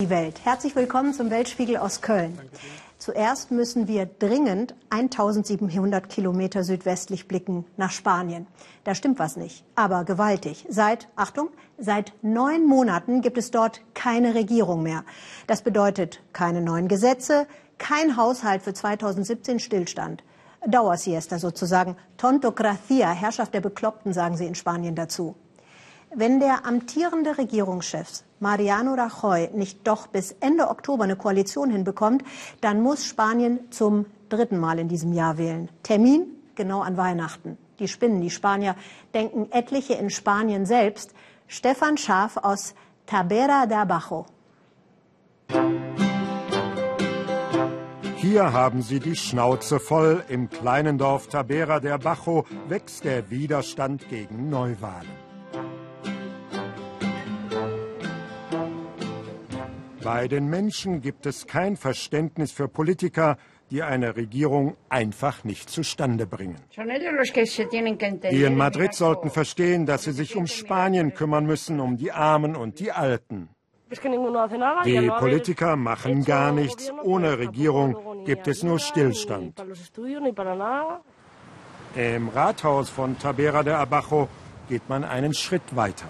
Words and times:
Die 0.00 0.10
Welt. 0.10 0.44
Herzlich 0.44 0.76
willkommen 0.76 1.12
zum 1.12 1.28
Weltspiegel 1.28 1.76
aus 1.76 2.02
Köln. 2.02 2.38
Zuerst 2.98 3.50
müssen 3.50 3.88
wir 3.88 4.06
dringend 4.06 4.76
1700 4.90 6.08
Kilometer 6.08 6.62
südwestlich 6.62 7.26
blicken 7.26 7.64
nach 7.76 7.90
Spanien. 7.90 8.46
Da 8.84 8.94
stimmt 8.94 9.18
was 9.18 9.36
nicht, 9.36 9.64
aber 9.74 10.04
gewaltig. 10.04 10.64
Seit, 10.68 11.08
Achtung, 11.16 11.48
seit 11.78 12.12
neun 12.22 12.64
Monaten 12.64 13.22
gibt 13.22 13.38
es 13.38 13.50
dort 13.50 13.80
keine 13.94 14.36
Regierung 14.36 14.84
mehr. 14.84 15.02
Das 15.48 15.62
bedeutet 15.62 16.22
keine 16.32 16.60
neuen 16.60 16.86
Gesetze, 16.86 17.48
kein 17.78 18.16
Haushalt 18.16 18.62
für 18.62 18.74
2017 18.74 19.58
Stillstand. 19.58 20.22
Dauersiesta 20.64 21.40
sozusagen. 21.40 21.96
Tontocracia, 22.18 23.10
Herrschaft 23.10 23.52
der 23.52 23.62
Bekloppten, 23.62 24.12
sagen 24.12 24.36
sie 24.36 24.46
in 24.46 24.54
Spanien 24.54 24.94
dazu. 24.94 25.34
Wenn 26.14 26.38
der 26.38 26.66
amtierende 26.66 27.36
Regierungschef 27.36 28.22
Mariano 28.40 28.94
Rajoy 28.94 29.50
nicht 29.54 29.86
doch 29.86 30.06
bis 30.06 30.32
Ende 30.40 30.68
Oktober 30.68 31.04
eine 31.04 31.16
Koalition 31.16 31.70
hinbekommt, 31.70 32.22
dann 32.60 32.82
muss 32.82 33.04
Spanien 33.04 33.70
zum 33.70 34.06
dritten 34.28 34.58
Mal 34.58 34.78
in 34.78 34.88
diesem 34.88 35.12
Jahr 35.12 35.38
wählen. 35.38 35.68
Termin 35.82 36.26
genau 36.54 36.80
an 36.80 36.96
Weihnachten. 36.96 37.56
Die 37.78 37.88
Spinnen, 37.88 38.20
die 38.20 38.30
Spanier, 38.30 38.74
denken 39.14 39.48
etliche 39.52 39.94
in 39.94 40.10
Spanien 40.10 40.66
selbst. 40.66 41.14
Stefan 41.46 41.96
Schaaf 41.96 42.36
aus 42.36 42.74
Tabera 43.06 43.66
de 43.66 43.76
Abajo. 43.76 44.26
Hier 48.16 48.52
haben 48.52 48.82
sie 48.82 49.00
die 49.00 49.16
Schnauze 49.16 49.78
voll. 49.80 50.24
Im 50.28 50.50
kleinen 50.50 50.98
Dorf 50.98 51.28
Tabera 51.28 51.80
de 51.80 51.92
Abajo 51.92 52.44
wächst 52.68 53.04
der 53.04 53.30
Widerstand 53.30 54.08
gegen 54.10 54.50
Neuwahlen. 54.50 55.27
Bei 60.08 60.26
den 60.26 60.48
Menschen 60.48 61.02
gibt 61.02 61.26
es 61.26 61.46
kein 61.46 61.76
Verständnis 61.76 62.50
für 62.50 62.66
Politiker, 62.66 63.36
die 63.70 63.82
eine 63.82 64.16
Regierung 64.16 64.74
einfach 64.88 65.44
nicht 65.44 65.68
zustande 65.68 66.26
bringen. 66.26 66.56
Die 68.30 68.42
in 68.42 68.56
Madrid 68.56 68.94
sollten 68.94 69.28
verstehen, 69.28 69.84
dass 69.84 70.04
sie 70.04 70.12
sich 70.12 70.34
um 70.34 70.46
Spanien 70.46 71.12
kümmern 71.12 71.44
müssen, 71.44 71.78
um 71.78 71.98
die 71.98 72.10
Armen 72.10 72.56
und 72.56 72.80
die 72.80 72.90
Alten. 72.90 73.50
Die 73.90 75.10
Politiker 75.18 75.76
machen 75.76 76.24
gar 76.24 76.52
nichts. 76.52 76.90
Ohne 77.02 77.38
Regierung 77.38 78.24
gibt 78.24 78.48
es 78.48 78.62
nur 78.62 78.78
Stillstand. 78.78 79.62
Im 81.96 82.28
Rathaus 82.30 82.88
von 82.88 83.18
Tabera 83.18 83.62
de 83.62 83.74
Abajo 83.74 84.28
geht 84.70 84.88
man 84.88 85.04
einen 85.04 85.34
Schritt 85.34 85.76
weiter. 85.76 86.08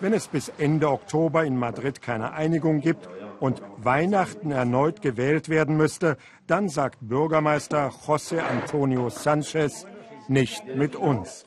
Wenn 0.00 0.12
es 0.12 0.28
bis 0.28 0.52
Ende 0.58 0.90
Oktober 0.90 1.44
in 1.44 1.56
Madrid 1.56 2.02
keine 2.02 2.32
Einigung 2.32 2.80
gibt, 2.80 3.08
und 3.40 3.62
Weihnachten 3.78 4.50
erneut 4.50 5.02
gewählt 5.02 5.48
werden 5.48 5.76
müsste, 5.76 6.16
dann 6.46 6.68
sagt 6.68 6.98
Bürgermeister 7.00 7.88
José 8.06 8.40
Antonio 8.40 9.10
Sanchez 9.10 9.86
nicht 10.28 10.64
mit 10.74 10.96
uns. 10.96 11.44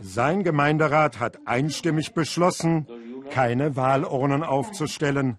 Sein 0.00 0.44
Gemeinderat 0.44 1.18
hat 1.18 1.38
einstimmig 1.46 2.12
beschlossen, 2.14 2.86
keine 3.30 3.76
Wahlurnen 3.76 4.42
aufzustellen. 4.42 5.38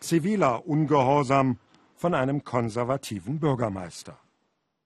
Ziviler 0.00 0.66
Ungehorsam 0.66 1.58
von 1.94 2.14
einem 2.14 2.42
konservativen 2.42 3.38
Bürgermeister. 3.38 4.18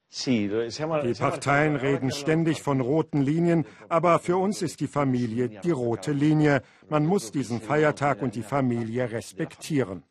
Die 0.08 1.14
Parteien 1.18 1.76
reden 1.76 2.10
ständig 2.10 2.62
von 2.62 2.80
roten 2.80 3.20
Linien, 3.20 3.66
aber 3.88 4.18
für 4.18 4.36
uns 4.36 4.62
ist 4.62 4.80
die 4.80 4.86
Familie 4.86 5.48
die 5.48 5.70
rote 5.70 6.12
Linie. 6.12 6.62
Man 6.88 7.04
muss 7.04 7.32
diesen 7.32 7.60
Feiertag 7.60 8.22
und 8.22 8.34
die 8.34 8.42
Familie 8.42 9.10
respektieren. 9.10 10.02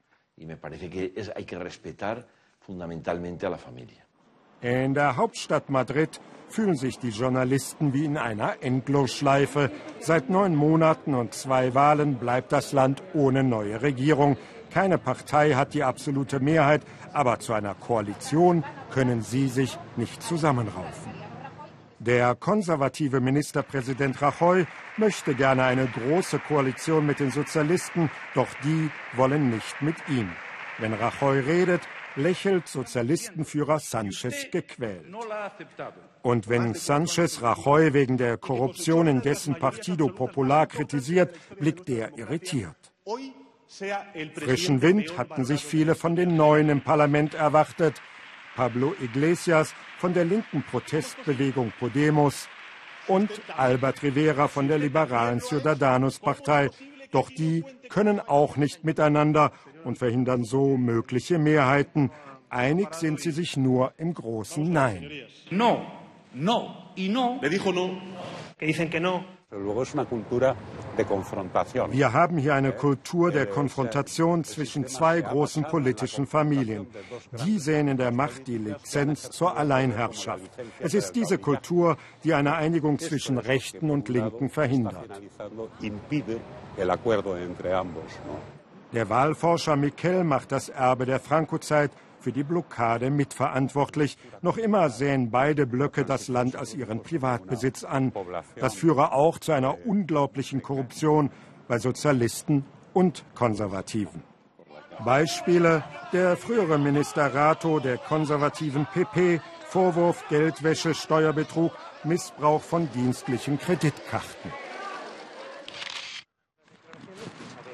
In 4.61 4.93
der 4.93 5.15
Hauptstadt 5.15 5.69
Madrid 5.69 6.21
fühlen 6.47 6.75
sich 6.75 6.99
die 6.99 7.09
Journalisten 7.09 7.93
wie 7.93 8.05
in 8.05 8.17
einer 8.17 8.61
Endlosschleife. 8.61 9.71
Seit 9.99 10.29
neun 10.29 10.55
Monaten 10.55 11.15
und 11.15 11.33
zwei 11.33 11.73
Wahlen 11.73 12.15
bleibt 12.15 12.51
das 12.51 12.73
Land 12.73 13.01
ohne 13.13 13.43
neue 13.43 13.81
Regierung. 13.81 14.37
Keine 14.75 14.97
Partei 14.97 15.53
hat 15.53 15.73
die 15.73 15.83
absolute 15.83 16.41
Mehrheit, 16.41 16.81
aber 17.13 17.39
zu 17.39 17.53
einer 17.53 17.75
Koalition 17.75 18.65
können 18.91 19.21
sie 19.21 19.47
sich 19.47 19.77
nicht 19.95 20.21
zusammenraufen. 20.21 21.13
Der 21.99 22.35
konservative 22.35 23.21
Ministerpräsident 23.21 24.21
Rajoy 24.21 24.65
möchte 24.97 25.33
gerne 25.33 25.63
eine 25.63 25.87
große 25.87 26.39
Koalition 26.39 27.05
mit 27.05 27.21
den 27.21 27.31
Sozialisten, 27.31 28.11
doch 28.33 28.49
die 28.65 28.91
wollen 29.13 29.49
nicht 29.49 29.81
mit 29.81 29.95
ihm. 30.09 30.29
Wenn 30.77 30.93
Rajoy 30.93 31.39
redet, 31.39 31.83
lächelt 32.17 32.67
Sozialistenführer 32.67 33.79
Sanchez 33.79 34.51
gequält. 34.51 35.05
Und 36.21 36.49
wenn 36.49 36.73
Sanchez 36.73 37.41
Rajoy 37.41 37.93
wegen 37.93 38.17
der 38.17 38.37
Korruption 38.37 39.07
in 39.07 39.21
dessen 39.21 39.55
Partido 39.57 40.09
Popular 40.09 40.67
kritisiert, 40.67 41.33
blickt 41.59 41.89
er 41.89 42.17
irritiert. 42.17 42.75
Frischen 43.67 44.81
Wind 44.81 45.17
hatten 45.17 45.43
sich 45.43 45.65
viele 45.65 45.95
von 45.95 46.15
den 46.15 46.35
Neuen 46.35 46.69
im 46.69 46.81
Parlament 46.81 47.33
erwartet. 47.33 48.01
Pablo 48.55 48.93
Iglesias 49.01 49.73
von 49.97 50.13
der 50.13 50.25
linken 50.25 50.63
Protestbewegung 50.63 51.73
Podemos 51.79 52.47
und 53.07 53.29
Albert 53.57 54.01
Rivera 54.03 54.47
von 54.47 54.67
der 54.67 54.77
liberalen 54.77 55.41
Ciudadanos-Partei. 55.41 56.69
Doch 57.11 57.29
die 57.29 57.63
können 57.89 58.19
auch 58.19 58.55
nicht 58.55 58.83
miteinander 58.83 59.51
und 59.83 59.97
verhindern 59.97 60.43
so 60.43 60.77
mögliche 60.77 61.37
Mehrheiten. 61.37 62.11
Einig 62.49 62.93
sind 62.93 63.19
sie 63.19 63.31
sich 63.31 63.57
nur 63.57 63.93
im 63.97 64.13
großen 64.13 64.71
Nein. 64.71 65.09
No, 65.49 65.85
no 66.33 66.91
y 66.95 67.09
no. 67.09 67.39
Le 67.41 67.49
dijo 67.49 67.71
no. 67.71 67.97
Que 68.57 68.67
dicen 68.67 68.89
que 68.89 69.01
no. 69.01 69.25
Wir 71.91 72.13
haben 72.13 72.37
hier 72.37 72.55
eine 72.55 72.71
Kultur 72.71 73.31
der 73.31 73.45
Konfrontation 73.45 74.43
zwischen 74.43 74.87
zwei 74.87 75.21
großen 75.21 75.63
politischen 75.65 76.25
Familien. 76.25 76.87
Die 77.45 77.59
sehen 77.59 77.89
in 77.89 77.97
der 77.97 78.11
Macht 78.11 78.47
die 78.47 78.57
Lizenz 78.57 79.29
zur 79.29 79.57
Alleinherrschaft. 79.57 80.49
Es 80.79 80.93
ist 80.93 81.13
diese 81.13 81.37
Kultur, 81.37 81.97
die 82.23 82.33
eine 82.33 82.55
Einigung 82.55 82.97
zwischen 82.97 83.37
Rechten 83.37 83.89
und 83.89 84.07
Linken 84.09 84.49
verhindert. 84.49 85.09
Der 88.93 89.09
Wahlforscher 89.09 89.75
Miquel 89.75 90.23
macht 90.23 90.51
das 90.51 90.69
Erbe 90.69 91.05
der 91.05 91.19
Franco-Zeit 91.19 91.91
für 92.19 92.31
die 92.31 92.43
Blockade 92.43 93.09
mitverantwortlich. 93.09 94.17
Noch 94.41 94.57
immer 94.57 94.89
sähen 94.89 95.31
beide 95.31 95.65
Blöcke 95.67 96.05
das 96.05 96.27
Land 96.27 96.55
als 96.55 96.73
ihren 96.73 97.01
Privatbesitz 97.01 97.83
an. 97.83 98.11
Das 98.55 98.75
führe 98.75 99.11
auch 99.13 99.39
zu 99.39 99.51
einer 99.51 99.85
unglaublichen 99.85 100.61
Korruption 100.61 101.31
bei 101.67 101.79
Sozialisten 101.79 102.65
und 102.93 103.25
Konservativen. 103.35 104.23
Beispiele 105.03 105.83
der 106.13 106.37
frühere 106.37 106.79
Minister 106.79 107.33
Rato 107.33 107.79
der 107.79 107.97
konservativen 107.97 108.85
PP, 108.85 109.41
Vorwurf 109.67 110.23
Geldwäsche, 110.29 110.93
Steuerbetrug, 110.93 111.71
Missbrauch 112.03 112.61
von 112.61 112.89
dienstlichen 112.93 113.59
Kreditkarten. 113.59 114.53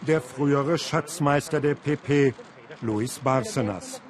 Der 0.07 0.19
frühere 0.19 0.79
Schatzmeister 0.79 1.61
der 1.61 1.75
PP, 1.75 2.33
Luis 2.81 3.19
Barcenas. 3.19 4.01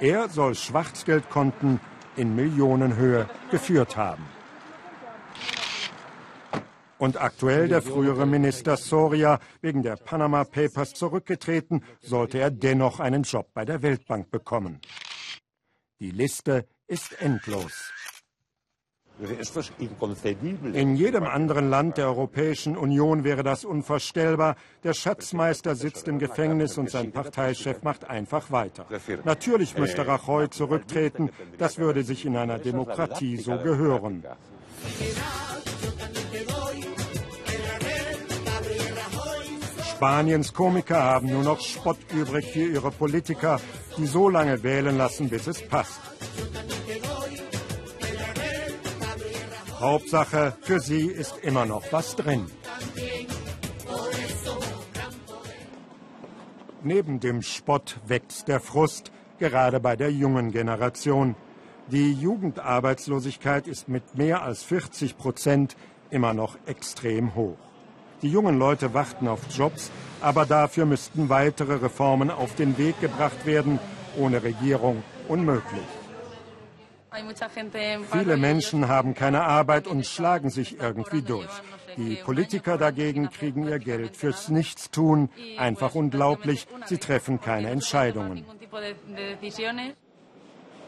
Er 0.00 0.30
soll 0.30 0.54
Schwarzgeldkonten 0.54 1.78
in 2.16 2.34
Millionenhöhe 2.34 3.28
geführt 3.50 3.98
haben. 3.98 4.24
Und 6.96 7.20
aktuell 7.20 7.68
der 7.68 7.82
frühere 7.82 8.26
Minister 8.26 8.78
Soria 8.78 9.40
wegen 9.60 9.82
der 9.82 9.96
Panama 9.96 10.44
Papers 10.44 10.94
zurückgetreten, 10.94 11.84
sollte 12.00 12.38
er 12.38 12.50
dennoch 12.50 12.98
einen 12.98 13.24
Job 13.24 13.48
bei 13.52 13.64
der 13.64 13.82
Weltbank 13.82 14.30
bekommen. 14.30 14.80
Die 15.98 16.10
Liste 16.10 16.66
ist 16.86 17.20
endlos. 17.20 17.92
In 20.72 20.96
jedem 20.96 21.24
anderen 21.24 21.68
Land 21.68 21.98
der 21.98 22.06
Europäischen 22.06 22.76
Union 22.76 23.22
wäre 23.22 23.42
das 23.42 23.64
unvorstellbar. 23.64 24.56
Der 24.82 24.94
Schatzmeister 24.94 25.74
sitzt 25.74 26.08
im 26.08 26.18
Gefängnis 26.18 26.78
und 26.78 26.88
sein 26.90 27.12
Parteichef 27.12 27.82
macht 27.82 28.08
einfach 28.08 28.50
weiter. 28.50 28.86
Natürlich 29.24 29.76
müsste 29.76 30.06
Rajoy 30.06 30.48
zurücktreten. 30.48 31.30
Das 31.58 31.78
würde 31.78 32.02
sich 32.02 32.24
in 32.24 32.36
einer 32.36 32.58
Demokratie 32.58 33.36
so 33.36 33.58
gehören. 33.58 34.24
Spaniens 40.00 40.54
Komiker 40.54 41.02
haben 41.02 41.28
nur 41.28 41.42
noch 41.42 41.60
Spott 41.60 41.98
übrig 42.14 42.46
für 42.52 42.72
ihre 42.72 42.90
Politiker, 42.90 43.60
die 43.98 44.06
so 44.06 44.30
lange 44.30 44.62
wählen 44.62 44.96
lassen, 44.96 45.28
bis 45.28 45.46
es 45.46 45.60
passt. 45.60 46.00
Hauptsache, 49.80 50.54
für 50.60 50.78
sie 50.78 51.06
ist 51.06 51.38
immer 51.42 51.64
noch 51.64 51.90
was 51.90 52.14
drin. 52.14 52.46
Neben 56.82 57.18
dem 57.18 57.40
Spott 57.40 57.98
wächst 58.06 58.48
der 58.48 58.60
Frust, 58.60 59.10
gerade 59.38 59.80
bei 59.80 59.96
der 59.96 60.12
jungen 60.12 60.52
Generation. 60.52 61.34
Die 61.88 62.12
Jugendarbeitslosigkeit 62.12 63.66
ist 63.66 63.88
mit 63.88 64.16
mehr 64.16 64.42
als 64.42 64.62
40 64.62 65.16
Prozent 65.16 65.76
immer 66.10 66.34
noch 66.34 66.58
extrem 66.66 67.34
hoch. 67.34 67.56
Die 68.22 68.30
jungen 68.30 68.58
Leute 68.58 68.92
warten 68.92 69.28
auf 69.28 69.40
Jobs, 69.50 69.90
aber 70.20 70.44
dafür 70.44 70.84
müssten 70.84 71.30
weitere 71.30 71.74
Reformen 71.74 72.30
auf 72.30 72.54
den 72.54 72.76
Weg 72.76 73.00
gebracht 73.00 73.46
werden. 73.46 73.78
Ohne 74.18 74.42
Regierung 74.42 75.02
unmöglich. 75.28 75.99
Viele 78.12 78.36
Menschen 78.36 78.88
haben 78.88 79.14
keine 79.14 79.42
Arbeit 79.42 79.86
und 79.86 80.06
schlagen 80.06 80.50
sich 80.50 80.78
irgendwie 80.78 81.22
durch. 81.22 81.50
Die 81.96 82.16
Politiker 82.16 82.78
dagegen 82.78 83.30
kriegen 83.30 83.66
ihr 83.66 83.78
Geld 83.78 84.16
fürs 84.16 84.48
Nichtstun. 84.48 85.28
Einfach 85.58 85.94
unglaublich, 85.94 86.66
sie 86.86 86.98
treffen 86.98 87.40
keine 87.40 87.70
Entscheidungen. 87.70 88.44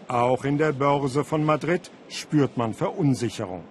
Auch 0.08 0.44
in 0.44 0.58
der 0.58 0.72
Börse 0.72 1.24
von 1.24 1.44
Madrid 1.44 1.90
spürt 2.08 2.56
man 2.56 2.74
Verunsicherung. 2.74 3.64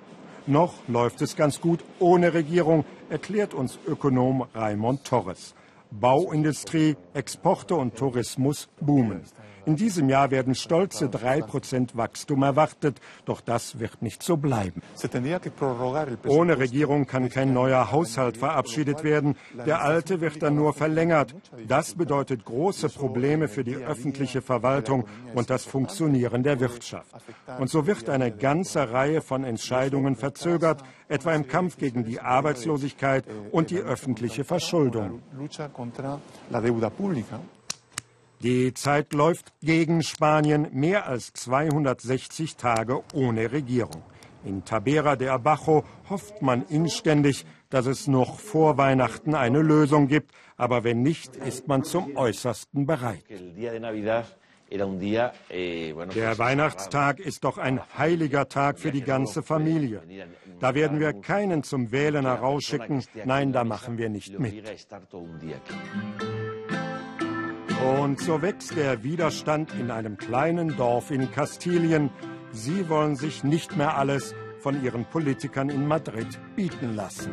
Noch 0.48 0.74
läuft 0.88 1.22
es 1.22 1.36
ganz 1.36 1.62
gut 1.62 1.84
ohne 2.00 2.34
Regierung, 2.34 2.84
erklärt 3.10 3.54
uns 3.54 3.78
Ökonom 3.88 4.48
Raimond 4.54 5.06
Torres. 5.06 5.54
Bauindustrie, 5.92 6.96
Exporte 7.14 7.76
und 7.76 7.96
Tourismus 7.96 8.70
boomen. 8.80 9.22
In 9.66 9.76
diesem 9.76 10.10
Jahr 10.10 10.32
werden 10.32 10.56
stolze 10.56 11.06
3% 11.06 11.96
Wachstum 11.96 12.44
erwartet, 12.44 13.00
doch 13.26 13.42
das 13.42 13.80
wird 13.80 14.02
nicht 14.02 14.24
so 14.24 14.38
bleiben. 14.38 14.82
Ohne 16.28 16.58
Regierung 16.58 17.06
kann 17.06 17.30
kein 17.30 17.54
neuer 17.54 17.92
Haushalt 17.92 18.38
verabschiedet 18.38 19.04
werden. 19.04 19.36
Der 19.66 19.82
alte 19.82 20.22
wird 20.22 20.42
dann 20.42 20.56
nur 20.56 20.74
verlängert. 20.74 21.36
Das 21.68 21.96
bedeutet 21.96 22.46
große 22.46 22.90
Probleme 22.90 23.48
für 23.48 23.64
die 23.64 23.76
öffentliche 23.76 24.42
Verwaltung 24.42 25.06
und 25.36 25.50
das 25.50 25.66
Funktionieren 25.66 26.44
der 26.44 26.60
Wirtschaft. 26.60 27.16
Und 27.60 27.70
so 27.70 27.86
wird 27.86 28.10
eine 28.10 28.32
ganze 28.32 28.92
Reihe 28.92 29.22
von 29.22 29.44
Entscheidungen 29.44 30.16
verzögert, 30.16 30.84
etwa 31.08 31.34
im 31.34 31.48
Kampf 31.48 31.78
gegen 31.78 32.04
die 32.04 32.20
Arbeitslosigkeit 32.20 33.26
und 33.52 33.70
die 33.70 33.80
öffentliche 33.80 34.44
Verschuldung. 34.44 35.22
Die 38.44 38.74
Zeit 38.74 39.14
läuft 39.14 39.54
gegen 39.62 40.02
Spanien 40.02 40.68
mehr 40.72 41.06
als 41.08 41.32
260 41.34 42.56
Tage 42.56 43.04
ohne 43.14 43.52
Regierung. 43.52 44.02
In 44.44 44.66
Tabera 44.66 45.16
de 45.16 45.28
Abajo 45.28 45.84
hofft 46.10 46.42
man 46.42 46.66
inständig, 46.68 47.46
dass 47.70 47.86
es 47.86 48.08
noch 48.08 48.40
vor 48.40 48.80
Weihnachten 48.80 49.36
eine 49.36 49.62
Lösung 49.62 50.08
gibt, 50.08 50.32
aber 50.58 50.84
wenn 50.84 51.04
nicht, 51.04 51.36
ist 51.36 51.68
man 51.68 51.84
zum 51.84 52.18
Äußersten 52.18 52.88
bereit. 52.88 53.24
Der 54.72 56.38
Weihnachtstag 56.38 57.20
ist 57.20 57.44
doch 57.44 57.58
ein 57.60 57.80
heiliger 57.98 58.48
Tag 58.48 58.80
für 58.80 58.92
die 58.92 59.04
ganze 59.04 59.44
Familie. 59.44 60.02
Da 60.60 60.74
werden 60.74 61.00
wir 61.00 61.14
keinen 61.14 61.62
zum 61.62 61.92
Wählen 61.92 62.26
herausschicken. 62.26 63.04
Nein, 63.26 63.52
da 63.54 63.64
machen 63.64 64.00
wir 64.00 64.10
nicht 64.10 64.40
mit. 64.40 64.64
Und 67.82 68.20
so 68.20 68.42
wächst 68.42 68.76
der 68.76 69.04
Widerstand 69.04 69.74
in 69.74 69.90
einem 69.90 70.18
kleinen 70.18 70.78
Dorf 70.78 71.10
in 71.10 71.32
Kastilien. 71.32 72.12
Sie 72.52 72.88
wollen 72.90 73.16
sich 73.16 73.44
nicht 73.44 73.76
mehr 73.76 73.98
alles 73.98 74.36
von 74.60 74.84
ihren 74.84 75.06
Politikern 75.06 75.70
in 75.70 75.88
Madrid 75.88 76.40
bieten 76.56 76.96
lassen. 76.96 77.32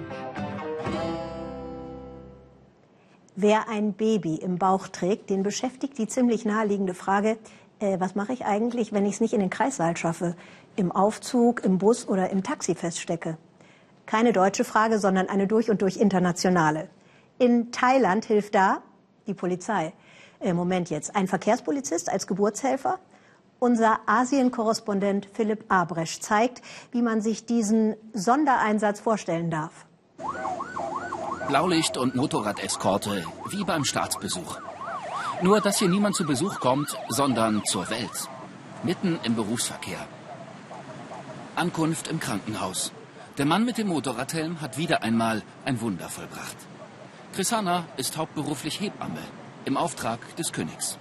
Wer 3.36 3.68
ein 3.68 3.92
Baby 3.92 4.36
im 4.36 4.58
Bauch 4.58 4.88
trägt, 4.88 5.28
den 5.30 5.42
beschäftigt 5.42 5.98
die 5.98 6.08
ziemlich 6.08 6.44
naheliegende 6.44 6.94
Frage, 6.94 7.38
äh, 7.78 8.00
was 8.00 8.14
mache 8.14 8.32
ich 8.32 8.46
eigentlich, 8.46 8.92
wenn 8.92 9.04
ich 9.04 9.14
es 9.14 9.20
nicht 9.20 9.34
in 9.34 9.40
den 9.40 9.50
Kreissaal 9.50 9.96
schaffe, 9.96 10.34
im 10.76 10.90
Aufzug, 10.90 11.62
im 11.62 11.78
Bus 11.78 12.08
oder 12.08 12.30
im 12.30 12.42
Taxi 12.42 12.74
feststecke? 12.74 13.36
Keine 14.06 14.32
deutsche 14.32 14.64
Frage, 14.64 14.98
sondern 14.98 15.28
eine 15.28 15.46
durch 15.46 15.70
und 15.70 15.82
durch 15.82 15.98
internationale. 15.98 16.88
In 17.38 17.70
Thailand 17.70 18.24
hilft 18.24 18.54
da 18.54 18.82
die 19.26 19.34
Polizei. 19.34 19.92
Äh, 20.40 20.52
Moment 20.52 20.90
jetzt, 20.90 21.16
ein 21.16 21.26
Verkehrspolizist 21.26 22.10
als 22.10 22.26
Geburtshelfer? 22.26 22.98
Unser 23.58 23.98
Asien-Korrespondent 24.06 25.28
Philipp 25.32 25.64
Abresch 25.68 26.20
zeigt, 26.20 26.62
wie 26.92 27.02
man 27.02 27.20
sich 27.20 27.44
diesen 27.44 27.96
Sondereinsatz 28.12 29.00
vorstellen 29.00 29.50
darf. 29.50 29.86
Blaulicht 31.48 31.96
und 31.96 32.14
Motorradeskorte, 32.14 33.24
wie 33.50 33.64
beim 33.64 33.84
Staatsbesuch. 33.84 34.58
Nur, 35.42 35.60
dass 35.60 35.78
hier 35.78 35.88
niemand 35.88 36.14
zu 36.14 36.24
Besuch 36.24 36.60
kommt, 36.60 36.96
sondern 37.08 37.64
zur 37.64 37.90
Welt. 37.90 38.28
Mitten 38.84 39.18
im 39.24 39.34
Berufsverkehr. 39.34 40.06
Ankunft 41.56 42.06
im 42.06 42.20
Krankenhaus. 42.20 42.92
Der 43.38 43.46
Mann 43.46 43.64
mit 43.64 43.78
dem 43.78 43.88
Motorradhelm 43.88 44.60
hat 44.60 44.78
wieder 44.78 45.02
einmal 45.02 45.42
ein 45.64 45.80
Wunder 45.80 46.08
vollbracht. 46.08 46.56
Chrisana 47.34 47.84
ist 47.96 48.16
hauptberuflich 48.16 48.80
Hebamme 48.80 49.22
im 49.68 49.76
Auftrag 49.76 50.18
des 50.36 50.52
Königs. 50.52 50.98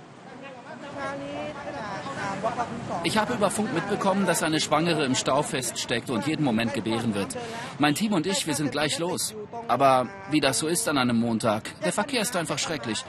Ich 3.04 3.18
habe 3.18 3.34
über 3.34 3.50
Funk 3.50 3.74
mitbekommen, 3.74 4.26
dass 4.26 4.44
eine 4.44 4.60
Schwangere 4.60 5.06
im 5.06 5.16
Stau 5.16 5.42
feststeckt 5.42 6.10
und 6.10 6.28
jeden 6.28 6.44
Moment 6.44 6.74
gebären 6.74 7.16
wird. 7.16 7.36
Mein 7.80 7.96
Team 7.96 8.14
und 8.14 8.28
ich, 8.28 8.46
wir 8.46 8.54
sind 8.54 8.72
gleich 8.72 9.00
los. 9.00 9.36
Aber 9.68 10.08
wie 10.30 10.40
das 10.40 10.60
so 10.60 10.68
ist 10.68 10.88
an 10.88 10.98
einem 10.98 11.18
Montag, 11.18 11.64
der 11.82 11.94
Verkehr 11.94 12.22
ist 12.22 12.36
einfach 12.36 12.60
schrecklich. 12.60 13.04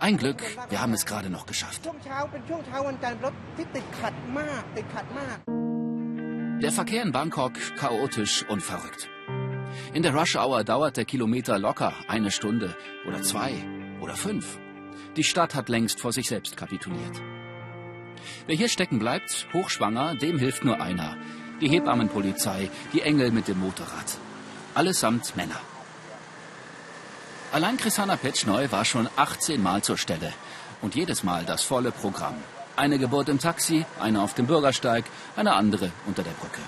Ein 0.00 0.16
Glück, 0.16 0.42
wir 0.70 0.80
haben 0.80 0.92
es 0.92 1.04
gerade 1.06 1.28
noch 1.28 1.46
geschafft. 1.46 1.82
Der 6.62 6.72
Verkehr 6.72 7.02
in 7.02 7.12
Bangkok 7.12 7.52
chaotisch 7.76 8.44
und 8.48 8.62
verrückt. 8.62 9.08
In 9.92 10.02
der 10.02 10.14
Rush 10.14 10.36
Hour 10.36 10.64
dauert 10.64 10.96
der 10.96 11.04
Kilometer 11.04 11.58
locker 11.58 11.92
eine 12.08 12.30
Stunde 12.30 12.76
oder 13.06 13.22
zwei 13.22 13.52
oder 14.00 14.14
fünf. 14.14 14.58
Die 15.16 15.24
Stadt 15.24 15.54
hat 15.54 15.68
längst 15.68 16.00
vor 16.00 16.12
sich 16.12 16.28
selbst 16.28 16.56
kapituliert. 16.56 17.20
Wer 18.46 18.56
hier 18.56 18.68
stecken 18.68 18.98
bleibt, 18.98 19.46
hochschwanger, 19.52 20.14
dem 20.16 20.38
hilft 20.38 20.64
nur 20.64 20.80
einer. 20.80 21.16
Die 21.60 21.68
Hebammenpolizei, 21.68 22.70
die 22.92 23.02
Engel 23.02 23.30
mit 23.30 23.48
dem 23.48 23.58
Motorrad. 23.60 24.18
Allesamt 24.74 25.36
Männer. 25.36 25.60
Allein 27.50 27.76
Chrisana 27.78 28.16
Petschneu 28.16 28.70
war 28.70 28.84
schon 28.84 29.08
18 29.16 29.62
Mal 29.62 29.82
zur 29.82 29.98
Stelle. 29.98 30.32
Und 30.82 30.94
jedes 30.94 31.24
Mal 31.24 31.44
das 31.44 31.62
volle 31.62 31.90
Programm. 31.90 32.36
Eine 32.76 32.98
Geburt 32.98 33.28
im 33.28 33.40
Taxi, 33.40 33.84
eine 33.98 34.22
auf 34.22 34.34
dem 34.34 34.46
Bürgersteig, 34.46 35.04
eine 35.34 35.54
andere 35.54 35.90
unter 36.06 36.22
der 36.22 36.30
Brücke. 36.32 36.60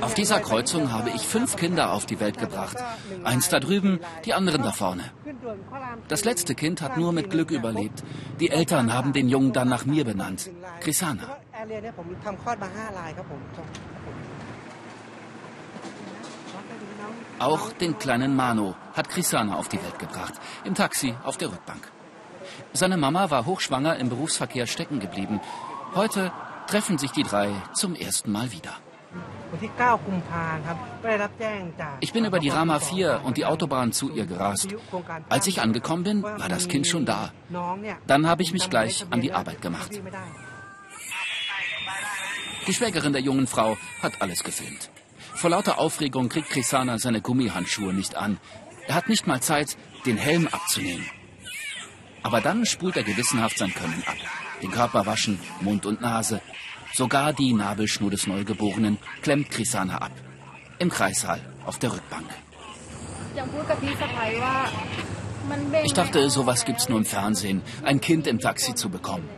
Auf 0.00 0.14
dieser 0.14 0.40
Kreuzung 0.40 0.92
habe 0.92 1.10
ich 1.10 1.26
fünf 1.26 1.56
Kinder 1.56 1.92
auf 1.92 2.06
die 2.06 2.20
Welt 2.20 2.38
gebracht. 2.38 2.76
Eins 3.24 3.48
da 3.48 3.60
drüben, 3.60 4.00
die 4.24 4.34
anderen 4.34 4.62
da 4.62 4.72
vorne. 4.72 5.04
Das 6.08 6.24
letzte 6.24 6.54
Kind 6.54 6.80
hat 6.82 6.96
nur 6.96 7.12
mit 7.12 7.30
Glück 7.30 7.50
überlebt. 7.50 8.02
Die 8.40 8.50
Eltern 8.50 8.92
haben 8.92 9.12
den 9.12 9.28
Jungen 9.28 9.52
dann 9.52 9.68
nach 9.68 9.84
mir 9.84 10.04
benannt. 10.04 10.50
Chrisana. 10.80 11.38
Auch 17.38 17.72
den 17.72 17.98
kleinen 17.98 18.34
Mano 18.34 18.74
hat 18.94 19.08
Chrisana 19.08 19.56
auf 19.56 19.68
die 19.68 19.82
Welt 19.82 19.98
gebracht. 19.98 20.34
Im 20.64 20.74
Taxi 20.74 21.14
auf 21.22 21.36
der 21.36 21.52
Rückbank. 21.52 21.90
Seine 22.72 22.96
Mama 22.96 23.30
war 23.30 23.44
hochschwanger 23.44 23.96
im 23.96 24.08
Berufsverkehr 24.08 24.66
stecken 24.66 25.00
geblieben. 25.00 25.40
Heute 25.94 26.32
treffen 26.66 26.98
sich 26.98 27.10
die 27.12 27.22
drei 27.22 27.50
zum 27.74 27.94
ersten 27.94 28.32
Mal 28.32 28.52
wieder. 28.52 28.76
Ich 32.00 32.12
bin 32.12 32.24
über 32.24 32.38
die 32.40 32.48
Rama 32.48 32.80
4 32.80 33.20
und 33.24 33.36
die 33.36 33.46
Autobahn 33.46 33.92
zu 33.92 34.12
ihr 34.12 34.26
gerast. 34.26 34.68
Als 35.28 35.46
ich 35.46 35.60
angekommen 35.60 36.02
bin, 36.02 36.22
war 36.22 36.48
das 36.48 36.68
Kind 36.68 36.86
schon 36.86 37.06
da. 37.06 37.32
Dann 38.06 38.26
habe 38.26 38.42
ich 38.42 38.52
mich 38.52 38.68
gleich 38.68 39.06
an 39.10 39.20
die 39.20 39.32
Arbeit 39.32 39.62
gemacht. 39.62 39.90
Die 42.66 42.74
Schwägerin 42.74 43.12
der 43.12 43.22
jungen 43.22 43.46
Frau 43.46 43.76
hat 44.02 44.20
alles 44.20 44.42
gefilmt. 44.42 44.90
Vor 45.34 45.50
lauter 45.50 45.78
Aufregung 45.78 46.28
kriegt 46.28 46.50
Krisana 46.50 46.98
seine 46.98 47.20
Gummihandschuhe 47.20 47.92
nicht 47.92 48.16
an. 48.16 48.38
Er 48.88 48.96
hat 48.96 49.08
nicht 49.08 49.26
mal 49.26 49.40
Zeit, 49.40 49.76
den 50.04 50.16
Helm 50.16 50.48
abzunehmen. 50.50 51.06
Aber 52.22 52.40
dann 52.40 52.66
spult 52.66 52.96
er 52.96 53.04
gewissenhaft 53.04 53.58
sein 53.58 53.72
Können 53.72 54.02
ab. 54.06 54.16
Den 54.62 54.70
Körper 54.70 55.06
waschen, 55.06 55.38
Mund 55.60 55.86
und 55.86 56.00
Nase, 56.00 56.40
Sogar 56.96 57.34
die 57.34 57.52
Nabelschnur 57.52 58.10
des 58.10 58.26
Neugeborenen 58.26 58.96
klemmt 59.20 59.50
Krisana 59.50 59.98
ab. 59.98 60.12
Im 60.78 60.88
Kreissaal, 60.88 61.40
auf 61.66 61.78
der 61.78 61.92
Rückbank. 61.92 62.24
Ich 65.84 65.92
dachte, 65.92 66.30
sowas 66.30 66.64
gibt's 66.64 66.88
nur 66.88 66.96
im 66.96 67.04
Fernsehen, 67.04 67.60
ein 67.84 68.00
Kind 68.00 68.26
im 68.26 68.38
Taxi 68.38 68.74
zu 68.74 68.88
bekommen. 68.88 69.28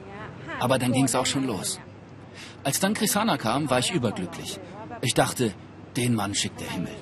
Aber 0.60 0.78
dann 0.78 0.92
ging's 0.92 1.16
auch 1.16 1.26
schon 1.26 1.48
los. 1.48 1.80
Als 2.62 2.78
dann 2.78 2.94
Krisana 2.94 3.36
kam, 3.38 3.68
war 3.68 3.80
ich 3.80 3.90
überglücklich. 3.92 4.60
Ich 5.00 5.14
dachte, 5.14 5.52
den 5.96 6.14
Mann 6.14 6.36
schickt 6.36 6.60
der 6.60 6.70
Himmel. 6.70 6.94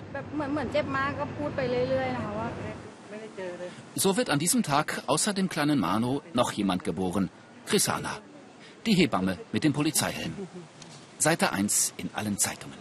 So 3.95 4.17
wird 4.17 4.31
an 4.31 4.39
diesem 4.39 4.63
Tag 4.63 5.03
außer 5.07 5.35
dem 5.35 5.51
kleinen 5.51 5.79
Mano 5.79 6.23
noch 6.33 6.53
jemand 6.53 6.83
geboren. 6.83 7.29
Chrisana. 7.67 8.19
Die 8.87 8.95
Hebamme 8.95 9.39
mit 9.53 9.65
dem 9.65 9.73
Polizeihelm. 9.73 10.33
Seite 11.19 11.53
1 11.53 11.95
in 11.97 12.11
allen 12.15 12.39
Zeitungen. 12.39 12.79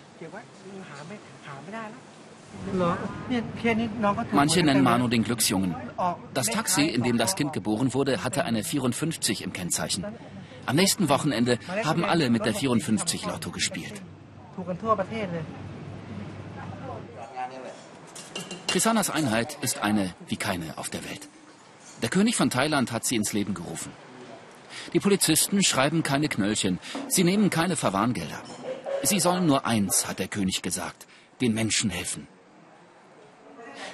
Manche 4.32 4.64
nennen 4.64 4.84
Manu 4.84 5.08
den 5.08 5.24
Glücksjungen. 5.24 5.76
Das 6.34 6.48
Taxi, 6.48 6.86
in 6.86 7.04
dem 7.04 7.18
das 7.18 7.36
Kind 7.36 7.54
geboren 7.54 7.94
wurde, 7.94 8.24
hatte 8.24 8.46
eine 8.46 8.64
54 8.64 9.44
im 9.44 9.54
Kennzeichen. 9.54 10.06
Am 10.66 10.76
nächsten 10.76 11.10
Wochenende 11.10 11.60
haben 11.84 12.04
alle 12.04 12.30
mit 12.30 12.46
der 12.46 12.54
54 12.54 13.26
Lotto 13.26 13.52
gespielt. 13.52 14.02
Krisanas 18.68 19.10
Einheit 19.10 19.58
ist 19.62 19.80
eine 19.80 20.14
wie 20.28 20.38
keine 20.38 20.78
auf 20.78 20.90
der 20.90 21.04
Welt. 21.06 21.30
Der 22.02 22.10
König 22.10 22.36
von 22.36 22.50
Thailand 22.50 22.92
hat 22.92 23.06
sie 23.06 23.16
ins 23.16 23.32
Leben 23.32 23.54
gerufen. 23.54 23.92
Die 24.94 25.00
Polizisten 25.00 25.64
schreiben 25.64 26.04
keine 26.04 26.28
Knöllchen, 26.28 26.80
sie 27.08 27.24
nehmen 27.24 27.50
keine 27.50 27.76
Verwarngelder. 27.76 28.42
Sie 29.04 29.20
sollen 29.20 29.46
nur 29.46 29.66
eins, 29.66 30.08
hat 30.08 30.20
der 30.20 30.28
König 30.28 30.62
gesagt, 30.62 31.08
den 31.42 31.54
Menschen 31.54 31.90
helfen. 31.90 32.28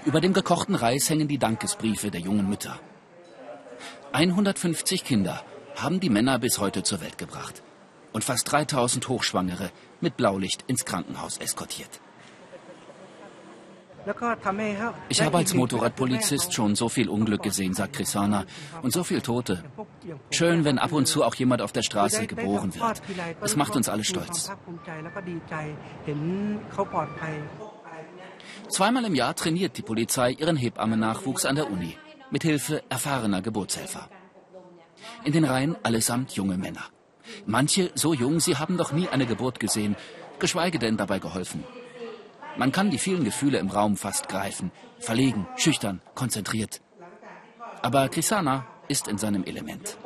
Über 0.05 0.21
dem 0.21 0.33
gekochten 0.33 0.75
Reis 0.75 1.09
hängen 1.09 1.27
die 1.27 1.37
Dankesbriefe 1.37 2.11
der 2.11 2.21
jungen 2.21 2.47
Mütter. 2.47 2.79
150 4.13 5.03
Kinder 5.03 5.43
haben 5.75 5.99
die 5.99 6.09
Männer 6.09 6.37
bis 6.39 6.59
heute 6.59 6.83
zur 6.83 7.01
Welt 7.01 7.17
gebracht 7.17 7.63
und 8.11 8.23
fast 8.23 8.51
3000 8.51 9.07
Hochschwangere 9.07 9.71
mit 10.01 10.17
Blaulicht 10.17 10.63
ins 10.67 10.85
Krankenhaus 10.85 11.37
eskortiert. 11.37 12.01
Ich 15.09 15.21
habe 15.21 15.37
als 15.37 15.53
Motorradpolizist 15.53 16.53
schon 16.53 16.75
so 16.75 16.89
viel 16.89 17.09
Unglück 17.09 17.43
gesehen, 17.43 17.73
sagt 17.73 17.93
Chrisana, 17.93 18.45
und 18.81 18.91
so 18.93 19.03
viel 19.03 19.21
Tote. 19.21 19.63
Schön, 20.31 20.65
wenn 20.65 20.79
ab 20.79 20.91
und 20.91 21.07
zu 21.07 21.23
auch 21.23 21.35
jemand 21.35 21.61
auf 21.61 21.71
der 21.71 21.83
Straße 21.83 22.27
geboren 22.27 22.73
wird. 22.73 23.01
Es 23.41 23.55
macht 23.55 23.75
uns 23.75 23.89
alle 23.89 24.03
stolz. 24.03 24.51
Zweimal 28.69 29.05
im 29.05 29.15
Jahr 29.15 29.35
trainiert 29.35 29.77
die 29.77 29.81
Polizei 29.83 30.31
ihren 30.31 30.55
Hebammennachwuchs 30.55 31.45
an 31.45 31.55
der 31.55 31.69
Uni, 31.69 31.97
mit 32.31 32.43
Hilfe 32.43 32.83
erfahrener 32.89 33.41
Geburtshelfer. 33.41 34.09
In 35.23 35.33
den 35.33 35.45
Reihen 35.45 35.75
allesamt 35.83 36.31
junge 36.33 36.57
Männer. 36.57 36.85
Manche 37.45 37.91
so 37.95 38.13
jung, 38.13 38.39
sie 38.39 38.57
haben 38.57 38.75
noch 38.75 38.91
nie 38.91 39.07
eine 39.07 39.25
Geburt 39.25 39.59
gesehen, 39.59 39.95
geschweige 40.39 40.79
denn 40.79 40.97
dabei 40.97 41.19
geholfen. 41.19 41.63
Man 42.57 42.71
kann 42.71 42.89
die 42.89 42.97
vielen 42.97 43.23
Gefühle 43.23 43.59
im 43.59 43.69
Raum 43.69 43.97
fast 43.97 44.27
greifen. 44.29 44.71
Verlegen, 44.99 45.47
schüchtern, 45.55 46.01
konzentriert. 46.15 46.81
Aber 47.81 48.09
Krisana 48.09 48.65
ist 48.87 49.07
in 49.07 49.17
seinem 49.17 49.43
Element. 49.43 49.97